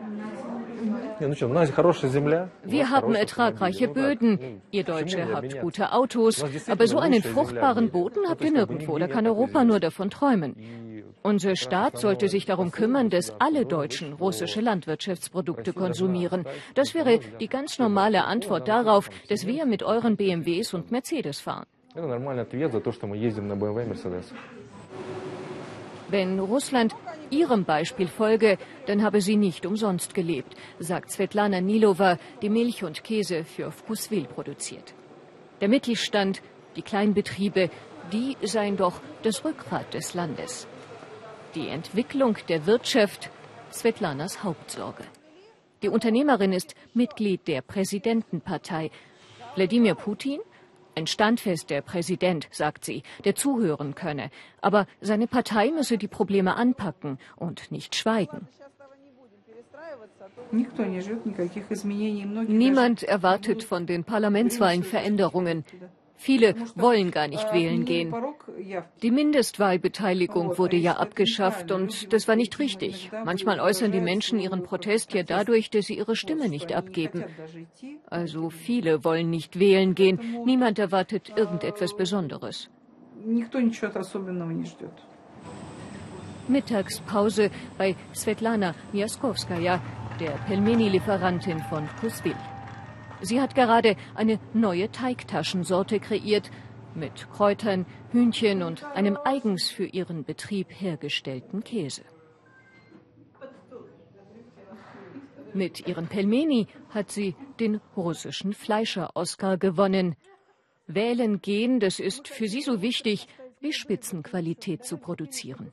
Wir 2.64 2.90
haben 2.90 3.16
ertragreiche 3.16 3.88
Böden. 3.88 4.62
Ihr 4.72 4.84
Deutsche 4.84 5.34
habt 5.34 5.62
gute 5.62 5.92
Autos. 5.94 6.44
Aber 6.68 6.88
so 6.88 7.00
einen 7.00 7.22
fruchtbaren 7.22 7.90
Boden 7.92 8.28
habt 8.28 8.44
ihr 8.44 8.52
nirgendwo. 8.52 8.98
Da 8.98 9.08
kann 9.08 9.28
Europa 9.28 9.64
nur 9.64 9.80
davon 9.80 10.10
träumen. 10.10 10.56
Unser 11.24 11.56
Staat 11.56 12.00
sollte 12.00 12.28
sich 12.30 12.46
darum 12.46 12.72
kümmern, 12.72 13.12
dass 13.12 13.40
alle 13.40 13.66
Deutschen 13.66 14.14
russische 14.14 14.60
Landwirtschaftsprodukte 14.62 15.74
konsumieren. 15.74 16.46
Das 16.74 16.96
wäre 16.96 17.20
die 17.40 17.48
ganz 17.48 17.78
normale 17.78 18.26
Antwort 18.26 18.68
darauf, 18.68 19.10
dass 19.30 19.46
wir 19.46 19.68
mit 19.68 19.84
euren 19.84 20.18
BMWs 20.18 20.74
und 20.74 20.92
Mercedes 20.92 21.40
fahren. 21.40 21.68
Wenn 26.12 26.40
Russland 26.40 26.94
ihrem 27.30 27.64
Beispiel 27.64 28.10
folge, 28.10 28.58
dann 28.86 29.02
habe 29.02 29.22
sie 29.22 29.38
nicht 29.38 29.66
umsonst 29.66 30.14
gelebt, 30.14 30.58
sagt 30.78 31.10
Svetlana 31.10 31.62
Nilova, 31.62 32.20
die 32.42 32.50
Milch 32.50 32.84
und 32.84 33.02
Käse 33.02 33.46
für 33.46 33.72
Vkusvil 33.72 34.26
produziert. 34.26 34.94
Der 35.62 35.70
Mittelstand, 35.70 36.42
die 36.76 36.82
Kleinbetriebe, 36.82 37.70
die 38.12 38.36
seien 38.44 38.76
doch 38.76 39.00
das 39.24 39.46
Rückgrat 39.46 39.94
des 39.94 40.14
Landes. 40.14 40.68
Die 41.56 41.70
Entwicklung 41.70 42.36
der 42.50 42.66
Wirtschaft 42.66 43.30
Svetlanas 43.70 44.44
Hauptsorge. 44.44 45.06
Die 45.82 45.88
Unternehmerin 45.88 46.52
ist 46.52 46.76
Mitglied 46.94 47.48
der 47.48 47.62
Präsidentenpartei. 47.62 48.92
Wladimir 49.56 49.96
Putin 49.96 50.42
ein 50.96 51.08
standfester 51.08 51.82
Präsident, 51.82 52.48
sagt 52.52 52.86
sie, 52.86 53.04
der 53.26 53.36
zuhören 53.36 53.96
könne. 53.96 54.30
Aber 54.62 54.88
seine 55.02 55.28
Partei 55.28 55.72
müsse 55.72 55.98
die 55.98 56.08
Probleme 56.08 56.56
anpacken 56.56 57.18
und 57.36 57.72
nicht 57.72 57.96
schweigen. 57.96 58.48
Niemand 62.48 63.04
erwartet 63.04 63.64
von 63.64 63.86
den 63.86 64.04
Parlamentswahlen 64.04 64.84
Veränderungen. 64.84 65.64
Viele 66.22 66.54
wollen 66.76 67.10
gar 67.10 67.28
nicht 67.28 67.52
wählen 67.52 67.84
gehen. 67.84 68.14
Die 69.02 69.10
Mindestwahlbeteiligung 69.10 70.56
wurde 70.60 70.78
ja 70.78 70.98
abgeschafft 70.98 71.72
und 71.72 72.14
das 72.14 72.28
war 72.28 72.36
nicht 72.36 72.60
richtig. 72.60 73.10
Manchmal 73.26 73.60
äußern 73.60 73.92
die 73.92 74.02
Menschen 74.02 74.40
ihren 74.40 74.62
Protest 74.62 75.16
ja 75.16 75.24
dadurch, 75.24 75.72
dass 75.72 75.88
sie 75.88 75.98
ihre 75.98 76.16
Stimme 76.16 76.48
nicht 76.48 76.74
abgeben. 76.74 77.24
Also 78.06 78.52
viele 78.52 79.04
wollen 79.04 79.32
nicht 79.32 79.58
wählen 79.58 79.96
gehen. 79.96 80.20
Niemand 80.46 80.78
erwartet 80.78 81.34
irgendetwas 81.36 81.98
Besonderes. 81.98 82.70
Mittagspause 86.48 87.50
bei 87.80 87.96
Svetlana 88.14 88.76
Miaskowskaja, 88.94 89.82
der 90.20 90.32
Pelmeni-Lieferantin 90.48 91.60
von 91.64 91.90
Kusvil. 92.00 92.36
Sie 93.22 93.40
hat 93.40 93.56
gerade 93.56 93.96
eine 94.16 94.40
neue 94.54 94.92
Teigtaschensorte 94.92 96.00
kreiert, 96.00 96.50
mit 96.96 97.30
Kräutern, 97.32 97.86
Hühnchen 98.12 98.64
und 98.64 98.84
einem 98.84 99.18
eigens 99.24 99.70
für 99.70 99.86
ihren 99.86 100.24
Betrieb 100.26 100.68
hergestellten 100.70 101.64
Käse. 101.64 102.04
Mit 105.54 105.88
ihren 105.88 106.08
Pelmeni 106.08 106.68
hat 106.90 107.12
sie 107.12 107.36
den 107.60 107.82
russischen 107.96 108.54
Fleischer-Oscar 108.54 109.58
gewonnen. 109.58 110.16
Wählen 110.88 111.42
gehen, 111.42 111.80
das 111.80 112.00
ist 112.00 112.28
für 112.28 112.48
sie 112.48 112.62
so 112.62 112.82
wichtig, 112.82 113.28
wie 113.60 113.74
Spitzenqualität 113.74 114.86
zu 114.86 114.98
produzieren. 114.98 115.72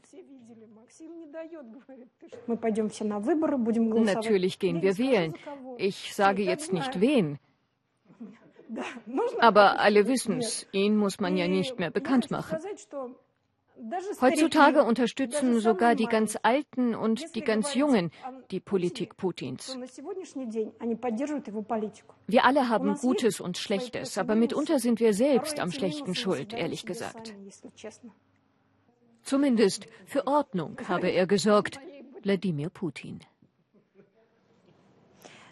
Natürlich 4.05 4.59
gehen 4.59 4.83
wir 4.83 4.99
wählen. 4.99 5.35
Ich 5.77 6.14
sage 6.14 6.42
jetzt 6.42 6.73
nicht 6.73 7.01
wen. 7.01 7.38
Aber 9.38 9.81
alle 9.81 10.07
wissen 10.09 10.38
es. 10.38 10.66
Ihn 10.73 10.97
muss 10.97 11.21
man 11.21 11.37
ja 11.37 11.49
nicht 11.49 11.79
mehr 11.79 11.90
bekannt 11.90 12.31
machen. 12.31 12.59
Heutzutage 14.21 14.83
unterstützen 14.83 15.61
sogar 15.61 15.94
die 15.94 16.07
ganz 16.07 16.37
Alten 16.42 16.94
und 16.94 17.35
die 17.37 17.42
ganz 17.42 17.75
Jungen 17.75 18.11
die 18.51 18.61
Politik 18.61 19.16
Putins. 19.16 19.79
Wir 22.27 22.44
alle 22.44 22.68
haben 22.68 22.94
Gutes 22.94 23.40
und 23.40 23.57
Schlechtes, 23.57 24.18
aber 24.18 24.35
mitunter 24.35 24.81
sind 24.81 24.99
wir 24.99 25.14
selbst 25.14 25.61
am 25.61 25.71
Schlechten 25.71 26.14
schuld, 26.14 26.53
ehrlich 26.53 26.87
gesagt. 26.87 27.35
Zumindest 29.22 29.87
für 30.07 30.26
Ordnung 30.26 30.78
habe 30.88 31.09
er 31.09 31.26
gesorgt, 31.26 31.78
Wladimir 32.22 32.70
Putin. 32.70 33.20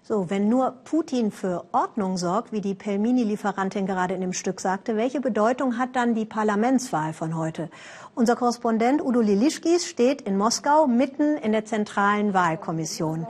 So, 0.09 0.31
wenn 0.31 0.49
nur 0.49 0.71
Putin 0.85 1.33
für 1.33 1.65
Ordnung 1.73 2.17
sorgt, 2.17 2.53
wie 2.53 2.61
die 2.61 2.77
Pelmini-Lieferantin 2.77 3.87
gerade 3.87 4.15
in 4.15 4.21
dem 4.21 4.33
Stück 4.33 4.61
sagte, 4.61 4.97
welche 4.97 5.21
Bedeutung 5.21 5.79
hat 5.79 5.97
dann 5.97 6.15
die 6.15 6.25
Parlamentswahl 6.25 7.13
von 7.13 7.37
heute? 7.37 7.71
Unser 8.15 8.37
Korrespondent 8.37 9.03
Udo 9.03 9.21
Lilischkis 9.21 9.85
steht 9.85 10.23
in 10.23 10.39
Moskau 10.39 10.87
mitten 10.87 11.37
in 11.37 11.51
der 11.51 11.65
zentralen 11.65 12.35
Wahlkommission. 12.35 13.27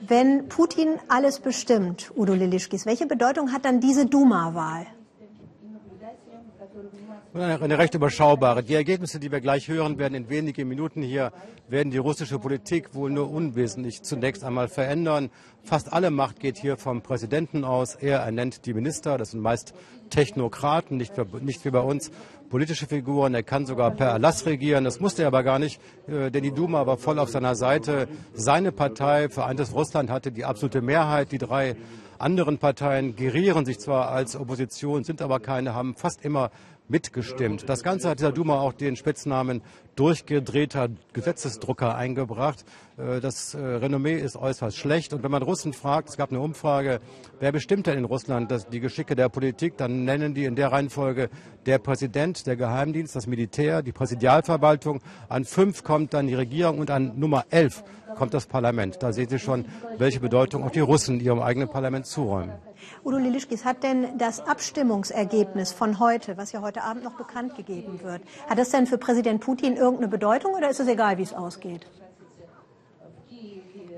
Wenn 0.00 0.48
Putin 0.48 0.98
alles 1.08 1.40
bestimmt, 1.40 2.10
Udo 2.16 2.32
Lilischkis, 2.32 2.86
welche 2.86 3.06
Bedeutung 3.06 3.52
hat 3.52 3.66
dann 3.66 3.80
diese 3.80 4.06
Duma-Wahl? 4.06 4.86
Eine 7.34 7.78
recht 7.78 7.94
überschaubare. 7.94 8.64
Die 8.64 8.74
Ergebnisse, 8.74 9.20
die 9.20 9.30
wir 9.30 9.40
gleich 9.40 9.68
hören 9.68 9.96
werden, 9.98 10.14
in 10.14 10.28
wenigen 10.28 10.68
Minuten 10.68 11.02
hier, 11.02 11.32
werden 11.68 11.92
die 11.92 11.98
russische 11.98 12.38
Politik 12.40 12.94
wohl 12.94 13.10
nur 13.10 13.30
unwesentlich 13.30 14.02
zunächst 14.02 14.42
einmal 14.42 14.66
verändern. 14.66 15.30
Fast 15.62 15.92
alle 15.92 16.10
Macht 16.10 16.40
geht 16.40 16.58
hier 16.58 16.76
vom 16.76 17.00
Präsidenten 17.00 17.64
aus. 17.64 17.94
Er 17.94 18.20
ernennt 18.20 18.66
die 18.66 18.74
Minister. 18.74 19.18
Das 19.18 19.30
sind 19.30 19.40
meist 19.40 19.72
Technokraten, 20.10 20.96
nicht, 20.96 21.12
nicht 21.42 21.64
wie 21.64 21.70
bei 21.70 21.80
uns 21.80 22.10
politische 22.54 22.86
Figuren. 22.86 23.34
Er 23.34 23.42
kann 23.42 23.66
sogar 23.66 23.90
per 23.90 24.10
Erlass 24.10 24.46
regieren. 24.46 24.84
Das 24.84 25.00
musste 25.00 25.22
er 25.22 25.26
aber 25.26 25.42
gar 25.42 25.58
nicht, 25.58 25.80
äh, 26.06 26.30
denn 26.30 26.44
die 26.44 26.52
Duma 26.52 26.86
war 26.86 26.96
voll 26.98 27.18
auf 27.18 27.28
seiner 27.28 27.56
Seite. 27.56 28.06
Seine 28.32 28.70
Partei, 28.70 29.28
Vereintes 29.28 29.74
Russland, 29.74 30.08
hatte 30.08 30.30
die 30.30 30.44
absolute 30.44 30.80
Mehrheit. 30.80 31.32
Die 31.32 31.38
drei 31.38 31.74
anderen 32.16 32.58
Parteien 32.58 33.16
gerieren 33.16 33.64
sich 33.64 33.80
zwar 33.80 34.10
als 34.10 34.36
Opposition, 34.36 35.02
sind 35.02 35.20
aber 35.20 35.40
keine, 35.40 35.74
haben 35.74 35.96
fast 35.96 36.24
immer 36.24 36.52
mitgestimmt. 36.88 37.68
Das 37.68 37.82
Ganze 37.82 38.08
hat 38.08 38.18
dieser 38.18 38.32
Duma 38.32 38.60
auch 38.60 38.72
den 38.72 38.96
Spitznamen 38.96 39.62
durchgedrehter 39.96 40.88
Gesetzesdrucker 41.12 41.94
eingebracht. 41.94 42.64
Äh, 42.98 43.20
das 43.20 43.54
äh, 43.54 43.58
Renommee 43.58 44.16
ist 44.16 44.36
äußerst 44.36 44.76
schlecht. 44.76 45.12
Und 45.12 45.22
wenn 45.22 45.30
man 45.30 45.42
Russen 45.42 45.72
fragt, 45.72 46.10
es 46.10 46.16
gab 46.16 46.30
eine 46.30 46.40
Umfrage, 46.40 47.00
wer 47.40 47.52
bestimmt 47.52 47.86
denn 47.86 47.98
in 47.98 48.04
Russland 48.04 48.52
die 48.72 48.80
Geschicke 48.80 49.16
der 49.16 49.28
Politik, 49.28 49.76
dann 49.76 50.04
nennen 50.04 50.34
die 50.34 50.44
in 50.44 50.56
der 50.56 50.72
Reihenfolge 50.72 51.30
der 51.66 51.78
Präsident, 51.78 52.46
der 52.46 52.56
Geheimdienst, 52.56 53.16
das 53.16 53.26
Militär, 53.26 53.82
die 53.82 53.92
Präsidialverwaltung. 53.92 55.00
An 55.28 55.44
fünf 55.44 55.84
kommt 55.84 56.12
dann 56.12 56.26
die 56.26 56.34
Regierung 56.34 56.78
und 56.80 56.90
an 56.90 57.18
Nummer 57.18 57.44
elf 57.50 57.82
kommt 58.14 58.34
das 58.34 58.46
Parlament. 58.46 59.02
Da 59.02 59.12
sehen 59.12 59.28
Sie 59.28 59.38
schon, 59.38 59.64
welche 59.98 60.20
Bedeutung 60.20 60.64
auch 60.64 60.70
die 60.70 60.80
Russen 60.80 61.20
ihrem 61.20 61.40
eigenen 61.40 61.68
Parlament 61.68 62.06
zuräumen. 62.06 62.52
Udo 63.04 63.18
Lilischkis, 63.18 63.64
hat 63.64 63.82
denn 63.82 64.18
das 64.18 64.40
Abstimmungsergebnis 64.46 65.72
von 65.72 65.98
heute, 66.00 66.36
was 66.36 66.52
ja 66.52 66.60
heute 66.60 66.82
Abend 66.82 67.04
noch 67.04 67.16
bekannt 67.16 67.56
gegeben 67.56 68.00
wird, 68.02 68.22
hat 68.48 68.58
das 68.58 68.70
denn 68.70 68.86
für 68.86 68.98
Präsident 68.98 69.40
Putin 69.40 69.76
irgendeine 69.76 70.08
Bedeutung 70.08 70.54
oder 70.54 70.70
ist 70.70 70.80
es 70.80 70.88
egal, 70.88 71.18
wie 71.18 71.22
es 71.22 71.32
ausgeht? 71.32 71.86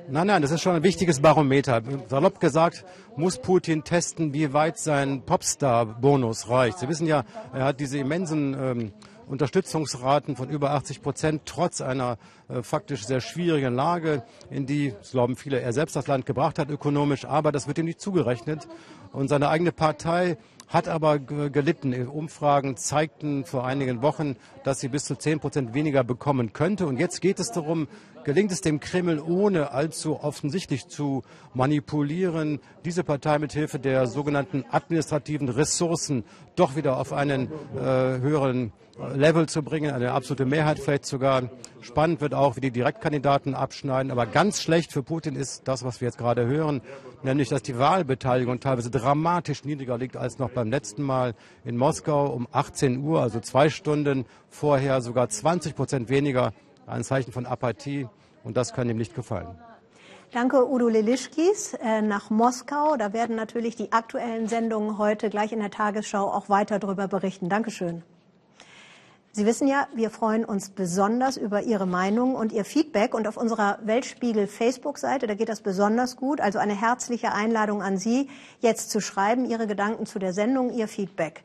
Nein, 0.09 0.29
nein, 0.29 0.41
das 0.41 0.53
ist 0.53 0.61
schon 0.61 0.77
ein 0.77 0.85
wichtiges 0.85 1.21
Barometer. 1.21 1.83
Salopp 2.09 2.39
gesagt, 2.39 2.85
muss 3.17 3.39
Putin 3.39 3.83
testen, 3.83 4.33
wie 4.33 4.53
weit 4.53 4.79
sein 4.79 5.23
Popstar-Bonus 5.23 6.49
reicht. 6.49 6.79
Sie 6.79 6.89
wissen 6.89 7.09
ja, 7.09 7.25
er 7.53 7.65
hat 7.65 7.81
diese 7.81 7.99
immensen 7.99 8.55
ähm, 8.55 8.93
Unterstützungsraten 9.27 10.37
von 10.37 10.49
über 10.49 10.71
80 10.71 11.03
Prozent, 11.03 11.43
trotz 11.45 11.81
einer 11.81 12.19
äh, 12.49 12.63
faktisch 12.63 13.05
sehr 13.07 13.21
schwierigen 13.21 13.75
Lage, 13.75 14.23
in 14.51 14.67
die, 14.67 14.93
das 14.93 15.11
glauben 15.11 15.37
viele, 15.37 15.61
er 15.61 15.73
selbst 15.73 15.97
das 15.97 16.07
Land 16.07 16.27
gebracht 16.27 16.59
hat 16.59 16.71
ökonomisch. 16.71 17.25
Aber 17.25 17.53
das 17.53 17.67
wird 17.67 17.79
ihm 17.79 17.87
nicht 17.87 18.01
zugerechnet. 18.01 18.69
Und 19.13 19.29
seine 19.29 19.49
eigene 19.49 19.73
Partei 19.73 20.37
hat 20.69 20.89
aber 20.89 21.19
gelitten. 21.19 22.09
Umfragen 22.09 22.77
zeigten 22.77 23.45
vor 23.45 23.65
einigen 23.67 24.03
Wochen, 24.03 24.37
dass 24.67 24.81
sie 24.81 24.89
bis 24.89 25.05
zu 25.05 25.15
10 25.15 25.39
Prozent 25.39 25.75
weniger 25.75 26.03
bekommen 26.03 26.53
könnte. 26.53 26.89
Und 26.89 26.99
jetzt 26.99 27.21
geht 27.21 27.39
es 27.39 27.53
darum, 27.53 27.87
gelingt 28.25 28.51
es 28.51 28.63
dem 28.63 28.81
Kreml, 28.81 29.21
ohne 29.21 29.71
allzu 29.71 30.19
offensichtlich 30.19 30.89
zu 30.89 31.23
manipulieren, 31.55 32.59
diese 32.85 33.05
Partei 33.05 33.39
mit 33.39 33.53
Hilfe 33.53 33.79
der 33.79 34.09
sogenannten 34.09 34.65
administrativen 34.69 35.49
Ressourcen 35.49 36.25
doch 36.57 36.75
wieder 36.75 36.99
auf 36.99 37.13
einen 37.13 37.47
äh, 37.77 38.19
höheren 38.19 38.73
Level 39.15 39.47
zu 39.47 39.63
bringen, 39.63 39.93
eine 39.93 40.13
absolute 40.13 40.47
Mehrheit 40.47 40.79
vielleicht 40.79 41.05
sogar. 41.05 41.51
Spannend 41.83 42.21
wird 42.21 42.33
auch, 42.33 42.57
wie 42.57 42.61
die 42.61 42.71
Direktkandidaten 42.71 43.55
abschneiden. 43.55 44.11
Aber 44.11 44.25
ganz 44.27 44.63
schlecht 44.63 44.93
für 44.93 45.03
Putin 45.03 45.37
ist 45.37 45.69
das, 45.69 45.85
was 45.85 46.01
wir 46.01 46.09
jetzt 46.09 46.17
gerade 46.19 46.47
hören, 46.47 46.81
nämlich 47.23 47.51
dass 47.51 47.63
die 47.63 47.79
Wahlbeteiligung 47.79 48.59
teilweise 48.59 48.91
dramatisch 48.91 49.65
niedriger 49.65 49.99
liegt 49.99 50.17
als 50.17 50.39
noch 50.39 50.51
beim 50.51 50.71
letzten 50.71 51.03
Mal 51.03 51.35
in 51.65 51.77
Moskau 51.77 52.27
um 52.33 52.49
18 52.51 52.99
Uhr, 52.99 53.21
also 53.21 53.41
zwei 53.41 53.69
Stunden 53.69 54.25
vorher 54.57 55.01
sogar 55.03 55.29
20 55.29 55.77
Prozent 55.77 56.09
weniger. 56.09 56.53
Ein 56.87 57.05
Zeichen 57.05 57.33
von 57.33 57.47
Apathie 57.47 58.09
und 58.43 58.57
das 58.57 58.73
kann 58.73 58.89
ihm 58.89 58.97
nicht 58.97 59.15
gefallen. 59.15 59.59
Danke, 60.33 60.69
Udo 60.69 60.89
Lelischkis 60.89 61.75
äh, 61.75 62.03
nach 62.03 62.31
Moskau. 62.31 62.97
Da 62.97 63.13
werden 63.13 63.37
natürlich 63.37 63.77
die 63.77 63.93
aktuellen 63.93 64.49
Sendungen 64.49 64.99
heute 64.99 65.31
gleich 65.31 65.53
in 65.53 65.61
der 65.61 65.71
Tagesschau 65.71 66.27
auch 66.27 66.49
weiter 66.49 66.79
darüber 66.79 67.07
berichten. 67.07 67.49
Dankeschön. 67.49 68.03
Sie 69.33 69.45
wissen 69.45 69.69
ja, 69.69 69.87
wir 69.95 70.09
freuen 70.09 70.47
uns 70.47 70.71
besonders 70.71 71.37
über 71.37 71.63
Ihre 71.63 71.87
Meinung 71.87 72.35
und 72.35 72.53
Ihr 72.53 72.65
Feedback. 72.65 73.15
Und 73.15 73.29
auf 73.29 73.37
unserer 73.37 73.79
Weltspiegel 73.85 74.47
Facebook-Seite, 74.47 75.27
da 75.27 75.35
geht 75.35 75.51
das 75.51 75.61
besonders 75.61 76.17
gut. 76.17 76.41
Also 76.41 76.59
eine 76.59 76.79
herzliche 76.79 77.33
Einladung 77.33 77.83
an 77.83 77.99
Sie, 77.99 78.31
jetzt 78.61 78.91
zu 78.91 79.01
schreiben, 79.01 79.45
Ihre 79.45 79.67
Gedanken 79.67 80.07
zu 80.07 80.19
der 80.19 80.33
Sendung, 80.33 80.73
Ihr 80.73 80.89
Feedback. 80.89 81.45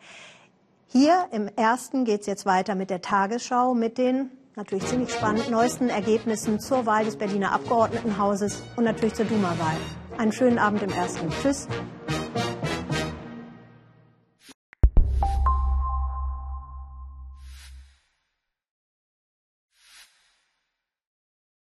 Hier 0.93 1.27
im 1.32 1.47
ersten 1.56 2.04
geht 2.04 2.19
es 2.19 2.27
jetzt 2.27 2.45
weiter 2.45 2.75
mit 2.75 2.89
der 2.89 3.01
Tagesschau, 3.01 3.73
mit 3.73 3.97
den 3.97 4.30
natürlich 4.58 4.86
ziemlich 4.88 5.10
spannend 5.10 5.49
neuesten 5.49 5.88
Ergebnissen 5.88 6.60
zur 6.60 6.86
Wahl 6.86 7.06
des 7.06 7.15
Berliner 7.15 7.54
Abgeordnetenhauses 7.54 8.62
und 8.75 8.84
natürlich 8.84 9.13
zur 9.13 9.23
Duma-Wahl. 9.23 9.77
Einen 10.17 10.34
schönen 10.34 10.60
Abend 10.60 10.84
im 10.84 10.89
ersten. 10.89 11.30
Tschüss. 11.30 11.69